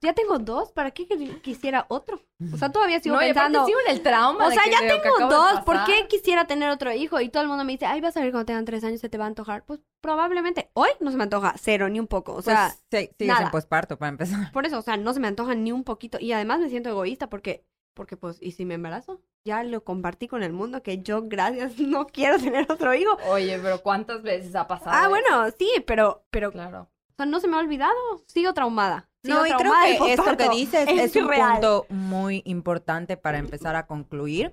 [0.00, 1.06] Ya tengo dos, ¿para qué
[1.42, 2.20] quisiera otro?
[2.52, 3.64] O sea, todavía sigo no, pensando...
[3.64, 7.20] sigo en el trauma O sea, ya tengo dos, ¿por qué quisiera tener otro hijo?
[7.20, 9.08] Y todo el mundo me dice, ay, vas a ver cuando tengan tres años se
[9.08, 9.64] te va a antojar.
[9.64, 12.34] Pues probablemente hoy no se me antoja, cero, ni un poco.
[12.34, 13.46] O sea, Pues, sí, sigues nada.
[13.46, 14.38] en posparto para empezar.
[14.52, 16.18] por eso, o sea, no se me antoja ni un poquito.
[16.20, 19.22] Y además me siento egoísta porque, porque pues, ¿y si me embarazo?
[19.46, 23.16] Ya lo compartí con el mundo que yo, gracias, no quiero tener otro hijo.
[23.28, 24.90] Oye, pero ¿cuántas veces ha pasado?
[24.92, 25.08] Ah, eso?
[25.08, 26.90] bueno, sí, pero, pero, Claro.
[27.14, 27.94] O sea, no se me ha olvidado.
[28.26, 29.08] Sigo traumada.
[29.22, 31.52] Sigo No, y creo que esto que dices Es es, un real.
[31.52, 34.52] punto muy importante para empezar a concluir,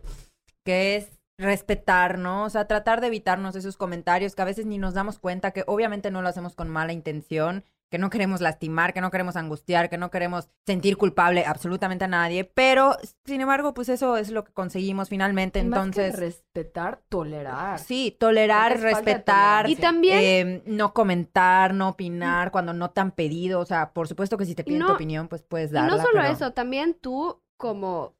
[0.63, 1.09] que es
[1.39, 2.43] respetar, ¿no?
[2.43, 5.63] O sea, tratar de evitarnos esos comentarios que a veces ni nos damos cuenta que
[5.65, 9.89] obviamente no lo hacemos con mala intención, que no queremos lastimar, que no queremos angustiar,
[9.89, 14.45] que no queremos sentir culpable absolutamente a nadie, pero sin embargo, pues eso es lo
[14.45, 16.17] que conseguimos finalmente, Y más que entonces...
[16.19, 17.79] respetar, tolerar.
[17.79, 19.69] Sí, tolerar, respetar.
[19.69, 23.59] Y también- eh, no comentar, no opinar cuando no te han pedido.
[23.59, 25.73] O sea, por supuesto que si te Y piden no- tu opinión, pues puedes Y
[25.73, 25.97] darla.
[25.97, 28.15] no solo pero- eso, también tú como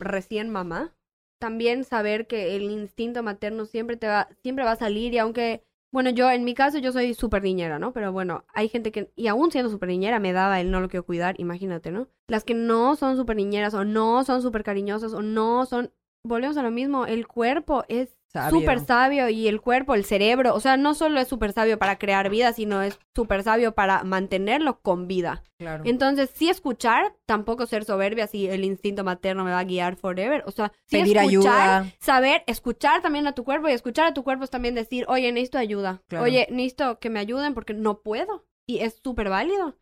[0.00, 0.94] recién mamá,
[1.40, 5.64] también saber que el instinto materno siempre te va, siempre va a salir y aunque,
[5.92, 7.92] bueno, yo en mi caso yo soy súper niñera, ¿no?
[7.92, 10.88] Pero bueno, hay gente que, y aún siendo súper niñera, me daba el no lo
[10.88, 12.08] quiero cuidar, imagínate, ¿no?
[12.28, 15.92] Las que no son súper niñeras o no son súper cariñosas o no son,
[16.24, 18.60] volvemos a lo mismo, el cuerpo es Sabio.
[18.60, 21.98] súper sabio y el cuerpo, el cerebro, o sea, no solo es súper sabio para
[21.98, 25.42] crear vida, sino es súper sabio para mantenerlo con vida.
[25.58, 25.84] Claro.
[25.86, 30.44] Entonces, sí escuchar, tampoco ser soberbia si el instinto materno me va a guiar forever.
[30.46, 31.92] O sea, sí Pedir escuchar, ayuda.
[32.00, 35.30] saber, escuchar también a tu cuerpo y escuchar a tu cuerpo es también decir, oye,
[35.30, 36.02] necesito ayuda.
[36.08, 36.24] Claro.
[36.24, 38.46] Oye, necesito que me ayuden porque no puedo.
[38.66, 39.76] Y es súper válido.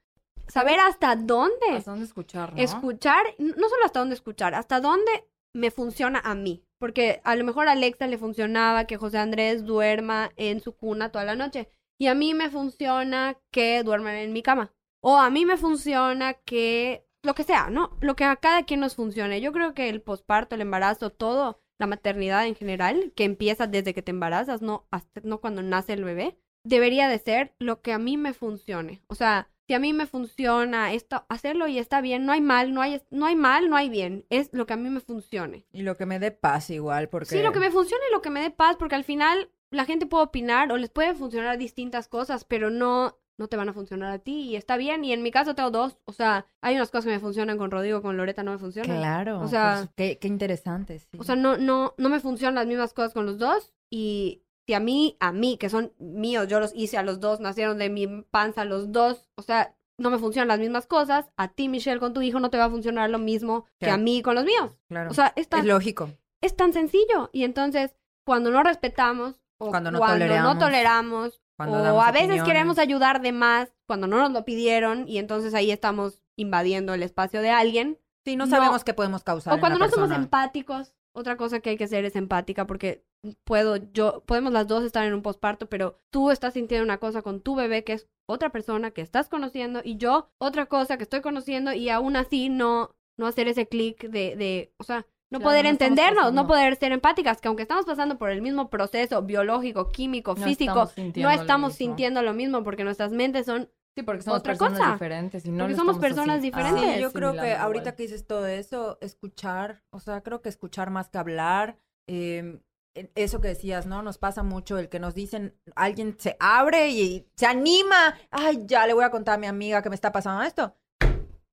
[0.48, 1.54] Saber hasta dónde.
[1.76, 2.60] ¿Hasta dónde escuchar, no?
[2.60, 5.10] Escuchar, no solo hasta dónde escuchar, hasta dónde
[5.52, 6.64] me funciona a mí.
[6.80, 11.12] Porque a lo mejor a Alexa le funcionaba que José Andrés duerma en su cuna
[11.12, 11.68] toda la noche.
[11.98, 14.72] Y a mí me funciona que duerman en mi cama.
[15.02, 17.96] O a mí me funciona que lo que sea, ¿no?
[18.00, 19.42] Lo que a cada quien nos funcione.
[19.42, 23.92] Yo creo que el posparto, el embarazo, todo, la maternidad en general, que empieza desde
[23.92, 27.92] que te embarazas, no, hasta, no cuando nace el bebé, debería de ser lo que
[27.92, 29.02] a mí me funcione.
[29.08, 32.74] O sea, si a mí me funciona esto, hacerlo y está bien, no hay mal,
[32.74, 34.26] no hay, no hay mal, no hay bien.
[34.28, 35.64] Es lo que a mí me funcione.
[35.70, 37.36] Y lo que me dé paz igual, porque...
[37.36, 39.84] Sí, lo que me funcione y lo que me dé paz, porque al final la
[39.84, 43.72] gente puede opinar o les puede funcionar distintas cosas, pero no, no te van a
[43.72, 45.04] funcionar a ti y está bien.
[45.04, 47.70] Y en mi caso tengo dos, o sea, hay unas cosas que me funcionan con
[47.70, 48.98] Rodrigo, con Loreta no me funcionan.
[48.98, 49.40] Claro.
[49.40, 51.16] O sea- pues, qué, qué interesante, sí.
[51.16, 53.72] O sea, no, no, no me funcionan las mismas cosas con los dos.
[53.88, 57.40] Y si a mí, a mí, que son míos, yo los hice a los dos,
[57.40, 61.48] nacieron de mi panza los dos, o sea, no me funcionan las mismas cosas, a
[61.48, 64.22] ti, Michelle, con tu hijo no te va a funcionar lo mismo que a mí
[64.22, 64.78] con los míos.
[64.88, 65.10] claro.
[65.10, 66.08] O sea, es tan, es lógico.
[66.40, 67.30] es tan sencillo.
[67.32, 72.26] Y entonces, cuando no respetamos, o Cuando no no toleramos, toleramos, cuando o a veces
[72.28, 72.44] opiniones.
[72.52, 77.02] queremos ayudar de más cuando no nos lo pidieron, y entonces ahí estamos invadiendo el
[77.02, 77.98] espacio de alguien.
[78.24, 81.36] Sí, no no- sabemos qué podemos causar O en cuando la no somos empáticos, otra
[81.36, 83.04] cosa que hay que hacer es empática porque
[83.44, 87.22] puedo yo, podemos las dos estar en un posparto, pero tú estás sintiendo una cosa
[87.22, 91.02] con tu bebé que es otra persona que estás conociendo y yo otra cosa que
[91.02, 95.38] estoy conociendo y aún así no, no hacer ese clic de, de, o sea, no
[95.38, 98.68] Claro, poder no entendernos, no poder ser empáticas, que aunque estamos pasando por el mismo
[98.68, 101.76] proceso biológico, químico, No físico, estamos sintiendo no lo estamos mismo.
[101.78, 104.92] sintiendo lo mismo porque nuestras mentes son Sí, porque somos Otra personas cosa.
[104.92, 106.94] diferentes y no Porque somos personas así- diferentes.
[106.94, 107.96] Sí, yo creo que ahorita igual.
[107.96, 111.76] que dices todo eso, escuchar, o sea, creo que escuchar más que hablar,
[112.08, 112.60] eh,
[112.94, 114.02] eso que decías, ¿no?
[114.02, 118.86] Nos pasa mucho el que nos dicen, alguien se abre y se anima, ay, ya
[118.86, 120.76] le voy a contar a mi amiga que me está pasando esto.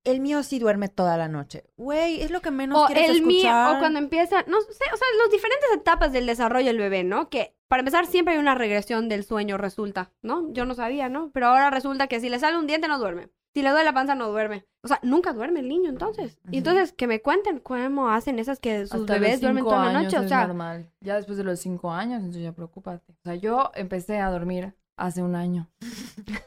[0.04, 1.64] El mío sí duerme toda la noche.
[1.76, 4.96] Güey, es lo que menos o quieres el mío, o cuando empieza, no sé, o
[4.96, 7.28] sea, las diferentes etapas del desarrollo del bebé, ¿no?
[7.28, 10.50] Que para empezar siempre hay una regresión del sueño, resulta, ¿no?
[10.52, 11.30] Yo no sabía, ¿no?
[11.32, 13.28] Pero ahora resulta que si le sale un diente no duerme.
[13.54, 14.66] Si le duele la panza no duerme.
[14.82, 16.38] O sea, nunca duerme el niño entonces.
[16.50, 20.02] Y entonces que me cuenten cómo hacen esas que sus Hasta bebés duermen toda la
[20.02, 20.18] noche.
[20.18, 20.90] O sea, normal.
[21.00, 23.12] Ya después de los cinco años, entonces ya preocúpate.
[23.12, 25.70] O sea, yo empecé a dormir hace un año.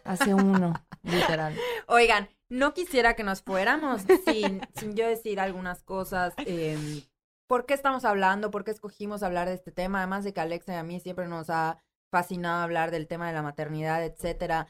[0.04, 0.74] hace uno,
[1.04, 1.56] literal.
[1.88, 6.34] Oigan, no quisiera que nos fuéramos sin, sin yo decir algunas cosas.
[6.45, 7.04] eh,
[7.47, 8.49] ¿Por qué estamos hablando?
[8.49, 9.97] ¿Por qué escogimos hablar de este tema?
[9.99, 13.34] Además de que Alexa y a mí siempre nos ha fascinado hablar del tema de
[13.34, 14.68] la maternidad, etcétera.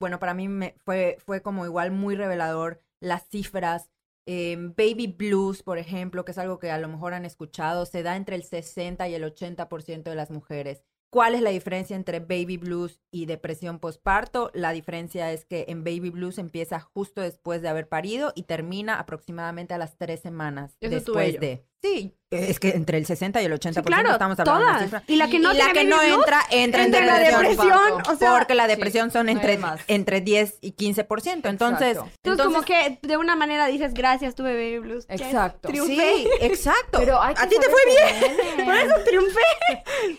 [0.00, 3.90] Bueno, para mí me fue, fue como igual muy revelador las cifras.
[4.26, 8.02] eh, baby blues, por ejemplo, que es algo que a lo mejor han escuchado, se
[8.02, 10.82] da entre el 60 y el 80% de las mujeres.
[11.10, 14.50] ¿Cuál es la diferencia entre baby blues y depresión postparto?
[14.52, 18.98] La diferencia es que en baby blues empieza justo después de haber parido y termina
[18.98, 21.64] aproximadamente a las tres semanas Eso después de.
[21.84, 25.02] Sí, es que entre el 60 y el 80% sí, claro, estamos hablando de cifras.
[25.06, 27.58] Y la que no y la que no entra, entra en entra en la depresión.
[27.58, 29.82] depresión, o sea, porque la sí, depresión son no entre, más.
[29.86, 31.46] entre 10 y 15%.
[31.46, 32.10] Entonces, Exacto.
[32.22, 35.04] Entonces, como que de una manera dices, gracias, tuve baby blues.
[35.10, 35.68] Exacto.
[35.68, 35.94] triunfé.
[35.94, 37.00] Sí, exacto.
[37.00, 38.36] Pero a ti te fue bien.
[38.56, 38.66] bien.
[38.66, 39.40] Por eso triunfé.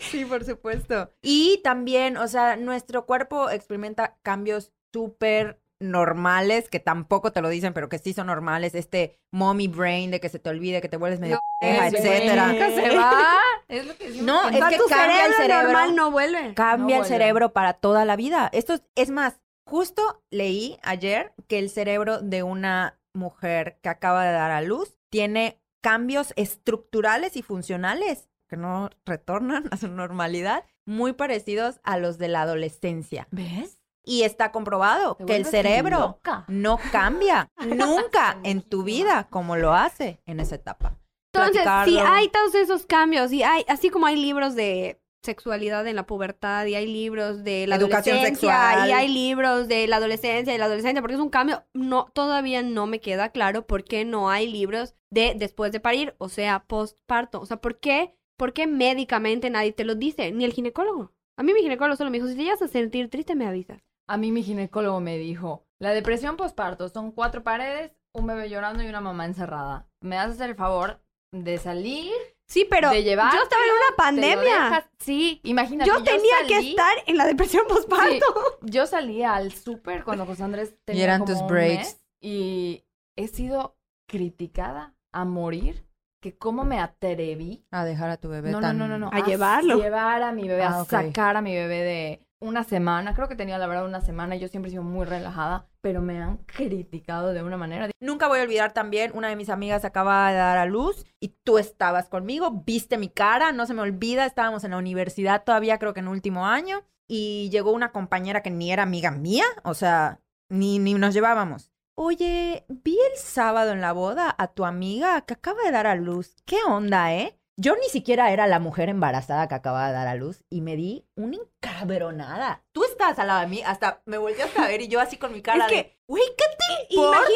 [0.10, 1.10] Sí, por supuesto.
[1.20, 7.72] Y también, o sea, nuestro cuerpo experimenta cambios súper normales, que tampoco te lo dicen,
[7.74, 8.74] pero que sí son normales.
[8.74, 12.48] Este mommy brain de que se te olvide, que te vuelves medio Ese etcétera.
[12.48, 13.12] Nunca se va.
[13.68, 15.62] Es lo que decimos No, es que cambia el cerebro cerebro.
[15.64, 16.54] normal no vuelve.
[16.54, 17.08] Cambia No el vuelve.
[17.08, 18.48] cerebro para toda la vida.
[18.52, 24.24] Esto es, es más, justo leí ayer que el cerebro de una mujer que acaba
[24.24, 30.64] de dar a luz tiene cambios estructurales y funcionales que no retornan a su normalidad,
[30.84, 33.26] muy parecidos a los de la adolescencia.
[33.32, 33.80] ¿Ves?
[34.08, 40.20] Y está comprobado que el cerebro no cambia nunca en tu vida como lo hace
[40.26, 40.96] en esa etapa.
[41.34, 45.96] Entonces, si hay todos esos cambios, y hay, así como hay libros de sexualidad en
[45.96, 48.88] la pubertad, y hay libros de la Educación adolescencia, sexual.
[48.88, 52.62] y hay libros de la adolescencia y la adolescencia, porque es un cambio, no, todavía
[52.62, 56.64] no me queda claro por qué no hay libros de después de parir, o sea,
[56.66, 57.40] postparto.
[57.40, 60.32] O sea, ¿por qué, por qué médicamente nadie te lo dice?
[60.32, 61.12] Ni el ginecólogo.
[61.36, 63.82] A mí mi ginecólogo solo me dijo, si te llegas a sentir triste, me avisas.
[64.08, 68.82] A mí mi ginecólogo me dijo, la depresión postparto son cuatro paredes, un bebé llorando
[68.82, 69.86] y una mamá encerrada.
[70.00, 71.00] ¿Me vas a hacer el favor
[71.32, 72.12] de salir,
[72.46, 73.32] Sí, pero de llevar?
[73.34, 74.90] yo estaba en una pandemia.
[75.00, 75.90] Sí, imagínate.
[75.90, 78.26] Yo tenía que salí- estar en la depresión postparto.
[78.62, 81.78] Sí, yo salía al súper cuando José Andrés tenía eran como tus un breaks.
[81.78, 82.84] mes y
[83.16, 83.76] he sido
[84.08, 85.84] criticada a morir
[86.22, 88.78] que cómo me atreví A dejar a tu bebé no, no, tan...
[88.78, 89.10] no, no, no.
[89.12, 89.76] A llevarlo.
[89.76, 90.88] Llevar a mi bebé, Ah, a ok.
[90.90, 93.14] sacar a mi bebé de una semana.
[93.14, 94.36] Creo que tenía la verdad una semana.
[94.36, 97.90] y Yo siempre he sido muy relajada, pero me han criticado de una manera.
[98.00, 101.28] Nunca voy a olvidar también, una de mis amigas acaba de dar a luz y
[101.44, 105.78] tú estabas conmigo, viste mi cara, no se me olvida, estábamos en la universidad todavía,
[105.78, 109.74] creo que en último año, y llegó una compañera que ni era amiga mía, o
[109.74, 111.72] sea, ni, ni nos llevábamos.
[111.98, 115.94] Oye, vi el sábado en la boda a tu amiga que acaba de dar a
[115.94, 116.36] luz.
[116.44, 117.38] ¿Qué onda, eh?
[117.58, 120.76] Yo ni siquiera era la mujer embarazada que acaba de dar a luz y me
[120.76, 122.64] di una encabronada.
[122.72, 125.32] Tú estabas al lado de mí, hasta me volteaste a ver y yo así con
[125.32, 127.30] mi cara Es que- de, güey, ¿qué te Imagínate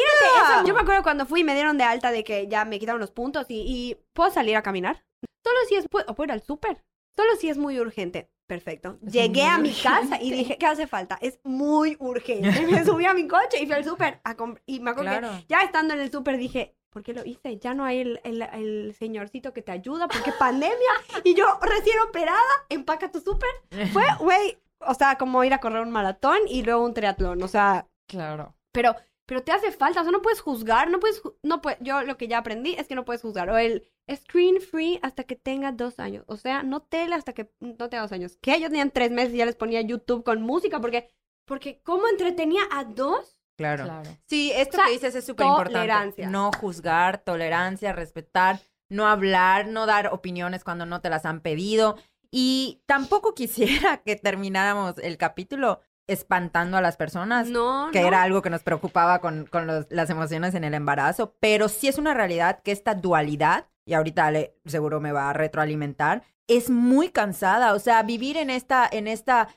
[0.53, 0.67] eso.
[0.67, 3.01] Yo me acuerdo cuando fui y me dieron de alta de que ya me quitaron
[3.01, 5.03] los puntos y, y puedo salir a caminar.
[5.43, 6.83] Solo si es, pu- o puedo ir al súper.
[7.17, 8.29] Solo si es muy urgente.
[8.47, 8.97] Perfecto.
[9.05, 9.89] Es Llegué a mi urgente.
[9.89, 11.17] casa y dije, ¿qué hace falta?
[11.21, 12.61] Es muy urgente.
[12.67, 14.21] Me subí a mi coche y fui al súper
[14.65, 15.29] y me acuerdo Claro.
[15.31, 17.57] que ya estando en el súper dije, ¿por qué lo hice?
[17.57, 20.91] Ya no hay el, el- el señorcito que te ayuda porque pandemia
[21.23, 22.39] y yo recién operada,
[22.69, 23.49] empaca tu súper.
[23.91, 27.41] Fue, güey, o sea, como ir a correr un maratón y luego un triatlón.
[27.41, 28.53] O sea, Claro.
[28.71, 28.95] pero
[29.27, 32.17] pero te hace falta, o sea, no puedes juzgar, no puedes, no puedes, yo lo
[32.17, 35.71] que ya aprendí es que no puedes juzgar, o el screen free hasta que tenga
[35.71, 38.91] dos años, o sea, no tele hasta que no tenga dos años, que ellos tenían
[38.91, 41.07] tres meses y ya les ponía YouTube con música, porque,
[41.45, 43.39] porque ¿cómo entretenía a dos?
[43.57, 43.83] Claro.
[43.85, 44.09] Claro.
[44.27, 45.73] Sí, esto O sea, que dices es súper importante.
[45.79, 46.29] tolerancia.
[46.29, 51.97] No juzgar, tolerancia, respetar, no hablar, no dar opiniones cuando no te las han pedido.
[52.31, 58.07] Y tampoco quisiera que termináramos el capítulo espantando a las personas, No, que no.
[58.07, 61.87] era algo que nos preocupaba con, con los- las emociones en el embarazo, pero sí
[61.87, 66.69] es una realidad que esta dualidad, y ahorita Ale seguro me va a retroalimentar, es
[66.69, 69.47] muy cansada, o sea, vivir en esta, en esta,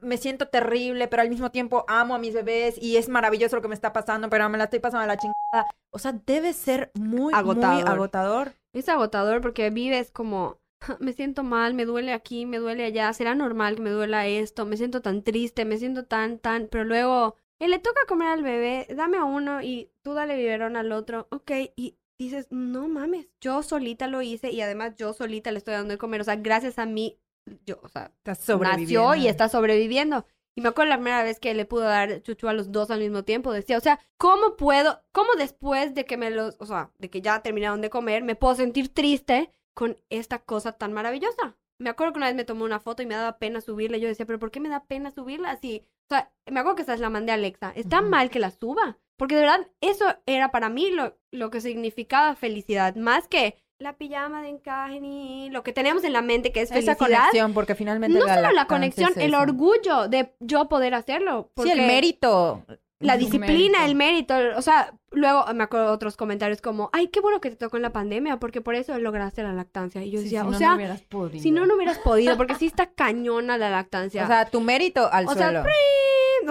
[0.00, 3.62] me siento terrible, pero al mismo tiempo amo a mis bebés y es maravilloso lo
[3.62, 5.66] que me está pasando, pero me la estoy pasando a la chingada.
[5.90, 7.82] O sea, debe ser muy, Agotador.
[7.82, 8.52] muy agotador.
[8.72, 10.60] Es agotador porque vives como,
[11.00, 14.66] me siento mal, me duele aquí, me duele allá, será normal que me duela esto,
[14.66, 18.42] me siento tan triste, me siento tan, tan, pero luego, eh, le toca comer al
[18.42, 23.28] bebé, dame a uno y tú dale biberón al otro, ok, y dices, no mames,
[23.40, 26.36] yo solita lo hice y además yo solita le estoy dando de comer, o sea,
[26.36, 27.18] gracias a mí,
[27.66, 30.26] yo, o sea, Estás nació y está sobreviviendo.
[30.56, 32.98] Y me acuerdo la primera vez que le pudo dar chuchu a los dos al
[33.00, 33.52] mismo tiempo.
[33.52, 37.20] Decía, o sea, ¿cómo puedo, cómo después de que me los, o sea, de que
[37.22, 41.56] ya terminaron de comer, me puedo sentir triste con esta cosa tan maravillosa?
[41.78, 43.96] Me acuerdo que una vez me tomó una foto y me daba pena subirla.
[43.96, 45.86] Yo decía, ¿pero por qué me da pena subirla así?
[46.10, 47.72] O sea, me acuerdo que esa la mandé a Alexa.
[47.76, 48.10] Está Ujú.
[48.10, 48.98] mal que la suba.
[49.16, 52.96] Porque de verdad, eso era para mí lo, lo que significaba felicidad.
[52.96, 56.70] Más que la pijama de encaje ni lo que tenemos en la mente que es
[56.70, 56.98] Esa felicidad.
[56.98, 61.50] conexión, porque finalmente No solo la conexión, es el orgullo de yo poder hacerlo.
[61.62, 62.64] Sí, el mérito.
[62.98, 63.84] La El disciplina, mérito.
[63.86, 64.58] el mérito.
[64.58, 67.82] O sea, luego me acuerdo otros comentarios como, ay, qué bueno que te tocó en
[67.82, 70.04] la pandemia, porque por eso lograste la lactancia.
[70.04, 71.42] Y yo Sí, decía, si o no, sea, no hubieras podido.
[71.42, 74.24] si no, no hubieras podido, porque sí está cañona la lactancia.
[74.24, 75.64] O sea, tu mérito al O sea, suelo.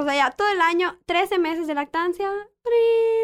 [0.01, 2.31] o sea, ya todo el año, 13 meses de lactancia.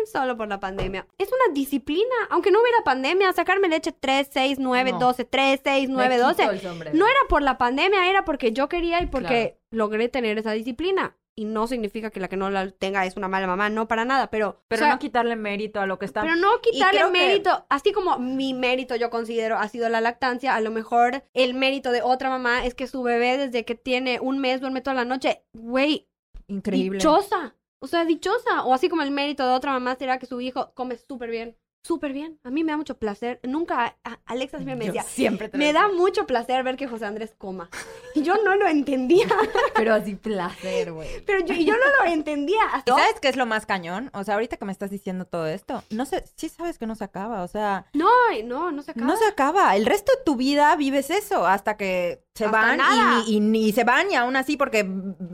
[0.06, 1.08] Solo por la pandemia.
[1.18, 5.00] Es una disciplina, aunque no hubiera pandemia, sacarme leche 3, 6, 9, No.
[5.00, 6.44] 12, 3, 6, Me 9, quito 12.
[6.44, 6.96] el sombrero.
[6.98, 11.18] No era por la pandemia, era porque yo quería y porque logré tener esa disciplina.
[11.38, 14.06] Y no significa que la que no la tenga es una mala mamá, no para
[14.06, 14.62] nada, pero...
[14.70, 16.22] Pero o sea, no quitarle mérito a lo que está.
[16.22, 20.00] pero no quitarle creo que- mérito, así como mi mérito yo considero ha sido la
[20.00, 23.76] lactancia, a lo mejor el mérito de otra mamá es que su bebé desde que
[23.76, 25.44] tiene un mes duerme toda la noche.
[25.54, 26.08] Güey,
[26.48, 27.00] Increíble.
[27.00, 27.54] dichosa.
[27.86, 28.64] O sea, dichosa.
[28.66, 31.56] O así como el mérito de otra mamá será que su hijo come súper bien.
[31.84, 32.40] Súper bien.
[32.44, 33.40] A mí me da mucho placer.
[33.44, 36.88] Nunca, a- Alexa siempre me Yo decía, siempre te me da mucho placer ver que
[36.88, 37.70] José Andrés coma.
[38.16, 39.28] Y yo no lo entendía.
[39.76, 41.08] Pero así placer, güey.
[41.28, 42.64] Pero yo, y yo no lo entendía.
[42.74, 44.10] ¿Y Hasta sabes qué es lo más cañón?
[44.16, 46.96] O sea, ahorita que me estás diciendo todo esto, no sé, sí sabes que no
[46.96, 48.10] se acaba, o sea, No,
[48.46, 49.06] no, no se acaba.
[49.06, 49.76] no se acaba.
[49.76, 53.24] El resto de tu vida vives eso hasta que se Hasta van nada.
[53.28, 54.86] y, ni- y se van y aún así porque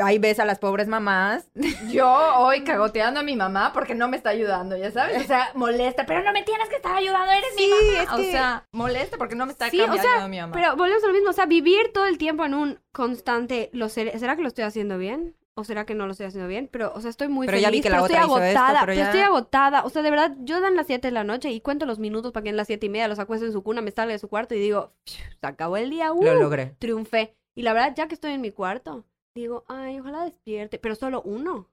[0.04, 1.50] ahí ves a las pobres mamás.
[1.90, 5.24] Yo hoy cagoteando a mi mamá porque no me está ayudando, ya sabes.
[5.24, 8.04] O sea, molesta, pero no me tienes que estar ayudando, eres Sí, mi mamá.
[8.04, 10.54] es O sea, molesta porque no me está Sí, o sea, mi mamá.
[10.54, 11.30] Pero volvemos a lo mismo.
[11.32, 13.70] O sea, vivir todo el tiempo en un constante...
[13.74, 15.36] Lo ¿Será que lo estoy haciendo bien?
[15.54, 16.70] ¿O será que no lo estoy haciendo bien?
[16.72, 18.60] Pero, o sea, estoy muy Pero ya vi que la pero otra estoy hizo esto,
[18.60, 18.80] agotada.
[18.82, 19.84] pero ya- estoy agotada.
[19.84, 22.32] O sea, de verdad, yo dan las 7 de la noche y cuento los minutos
[22.32, 24.20] para que en las 7 y media los acuesto en su cuna, me salga de
[24.20, 26.14] su cuarto y digo, se acabó el día.
[26.14, 26.24] ¡uh!
[26.24, 26.76] Lo logré.
[26.80, 27.36] triunfé.
[27.54, 29.04] Y la verdad, ya que estoy en mi cuarto,
[29.36, 31.68] digo, ay, ojalá despierte, pero solo uno.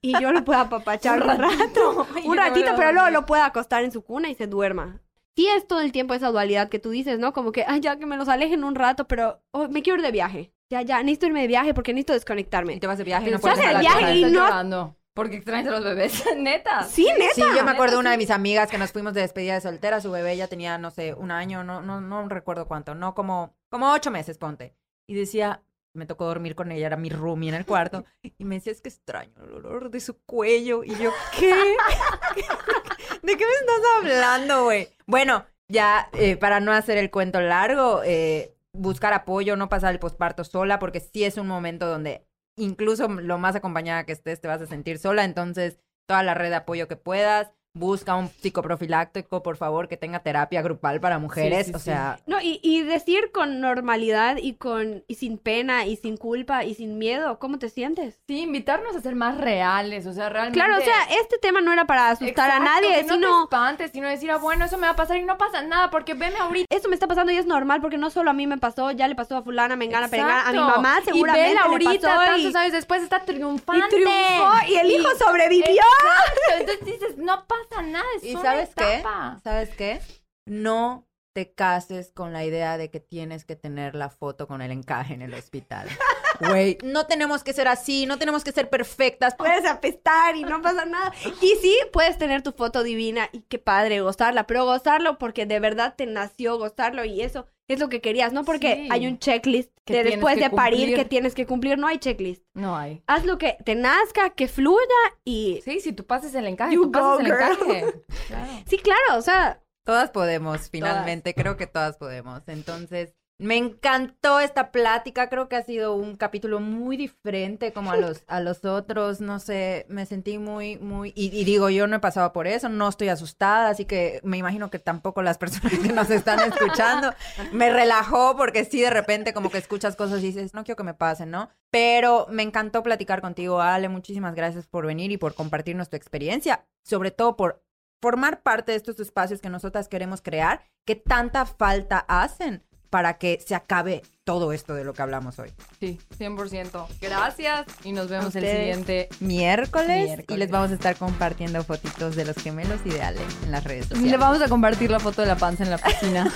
[0.00, 3.90] Y yo lo pueda apapachar un rato, un ratito, pero luego lo pueda acostar en
[3.90, 5.00] su cuna y se duerma.
[5.36, 7.32] Sí es todo el tiempo esa dualidad que tú dices, ¿no?
[7.32, 10.04] Como que, ay, ya que me los alejen un rato, pero oh, me quiero ir
[10.04, 10.52] de viaje.
[10.70, 12.78] Ya, ya, necesito irme de viaje porque necesito Y desconectarme.
[12.78, 15.80] te vas de viaje y no puedes la viaje y no- llorando porque extrañas a
[15.80, 16.84] los bebés, neta.
[16.84, 17.34] Sí, neta.
[17.34, 19.60] Sí, yo me acuerdo de una de mis amigas que nos fuimos de despedida de
[19.60, 23.14] soltera, su bebé ya tenía, no sé, un año, no, no, no recuerdo cuánto, no,
[23.16, 24.76] como, como ocho meses, ponte.
[25.08, 25.60] Y decía,
[25.92, 28.80] me tocó dormir con ella, era mi roomie en el cuarto, y me decía, es
[28.80, 30.84] que extraño el olor de su cuello.
[30.84, 31.52] Y yo, ¿qué?
[33.22, 34.88] ¿De qué me estás hablando, güey?
[35.06, 40.00] Bueno, ya, eh, para no hacer el cuento largo, eh, buscar apoyo, no pasar el
[40.00, 42.26] posparto sola, porque sí es un momento donde
[42.56, 46.50] incluso lo más acompañada que estés, te vas a sentir sola, entonces toda la red
[46.50, 47.52] de apoyo que puedas.
[47.74, 51.66] Busca un psicoprofiláctico, por favor, que tenga terapia grupal para mujeres.
[51.66, 51.84] sí, o sí.
[51.84, 56.64] sea, No, y, y decir con normalidad y con y sin pena y sin culpa
[56.64, 58.18] y sin miedo, ¿cómo te sientes?
[58.26, 60.58] Sí, invitarnos a ser más reales, o sea, realmente.
[60.58, 63.42] Claro, o sea, este tema no era para asustar a nadie, que no te sino
[63.44, 66.14] espantes, sino decir, ah, bueno, eso me va a pasar y no pasa nada, porque
[66.14, 66.74] veme ahorita.
[66.74, 69.06] eso me está pasando y es normal porque no solo a mí me pasó, ya
[69.06, 72.24] le pasó a fulana, mengana, perengana, a mi mamá seguramente Y vela le ahorita, pasó
[72.24, 73.84] tantos y, años después, está triunfante.
[73.86, 75.68] y triunfó y el hijo sobrevivió.
[75.68, 78.94] Exacto, entonces dices, no pasa nada, es ¿y una sabes qué?
[78.96, 79.40] etapa.
[79.42, 80.00] ¿Sabes qué?
[80.46, 84.72] No te cases con la idea de que tienes que tener la foto con el
[84.72, 85.88] encaje en el hospital.
[86.40, 89.34] Güey, no tenemos que ser así, no tenemos que ser perfectas.
[89.34, 91.12] Puedes apestar y no pasa nada.
[91.42, 95.58] Y sí, puedes tener tu foto divina y qué padre gozarla, pero gozarlo porque de
[95.58, 98.88] verdad te nació gozarlo y eso es lo que querías, no porque Sí.
[98.90, 100.96] hay un checklist Que de después que de parir cumplir.
[100.96, 102.42] que tienes que cumplir, no hay checklist.
[102.54, 103.02] No hay.
[103.06, 104.78] Haz lo que te nazca, que fluya
[105.24, 107.42] y Sí, si tú pases el encaje, You tú pasas go, el girl.
[107.42, 107.84] encaje.
[108.28, 108.52] Claro.
[108.66, 112.42] sí, claro, o sea, Todas podemos, finalmente, creo que todas podemos.
[112.46, 117.96] Entonces, Me encantó esta plática, creo que ha sido un capítulo muy diferente como a
[117.96, 121.96] los, a los otros, no sé, me sentí muy, muy, y, y digo, yo no
[121.96, 125.78] he pasado por eso, no estoy asustada, así que me imagino que tampoco las personas
[125.78, 127.14] que nos están escuchando,
[127.52, 130.82] me relajó porque sí, de repente como que escuchas cosas y dices, no quiero que
[130.82, 131.48] me pasen, ¿no?
[131.70, 136.66] Pero me encantó platicar contigo, Ale, muchísimas gracias por venir y por compartirnos tu experiencia,
[136.82, 137.62] sobre todo por
[138.00, 143.42] formar parte de estos espacios que nosotras queremos crear, que tanta falta hacen para que
[143.46, 145.50] se acabe todo esto de lo que hablamos hoy.
[145.80, 146.86] Sí, 100%.
[147.00, 149.08] Gracias y nos vemos el siguiente.
[149.20, 153.86] Miércoles, y les vamos a estar compartiendo fotitos de los gemelos ideales en las redes
[153.86, 154.10] Y sociales.
[154.12, 156.30] le vamos a compartir la foto de la panza en la piscina.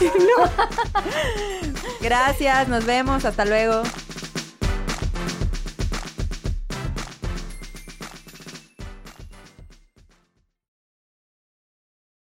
[2.01, 3.83] Gracias, nos vemos, hasta luego.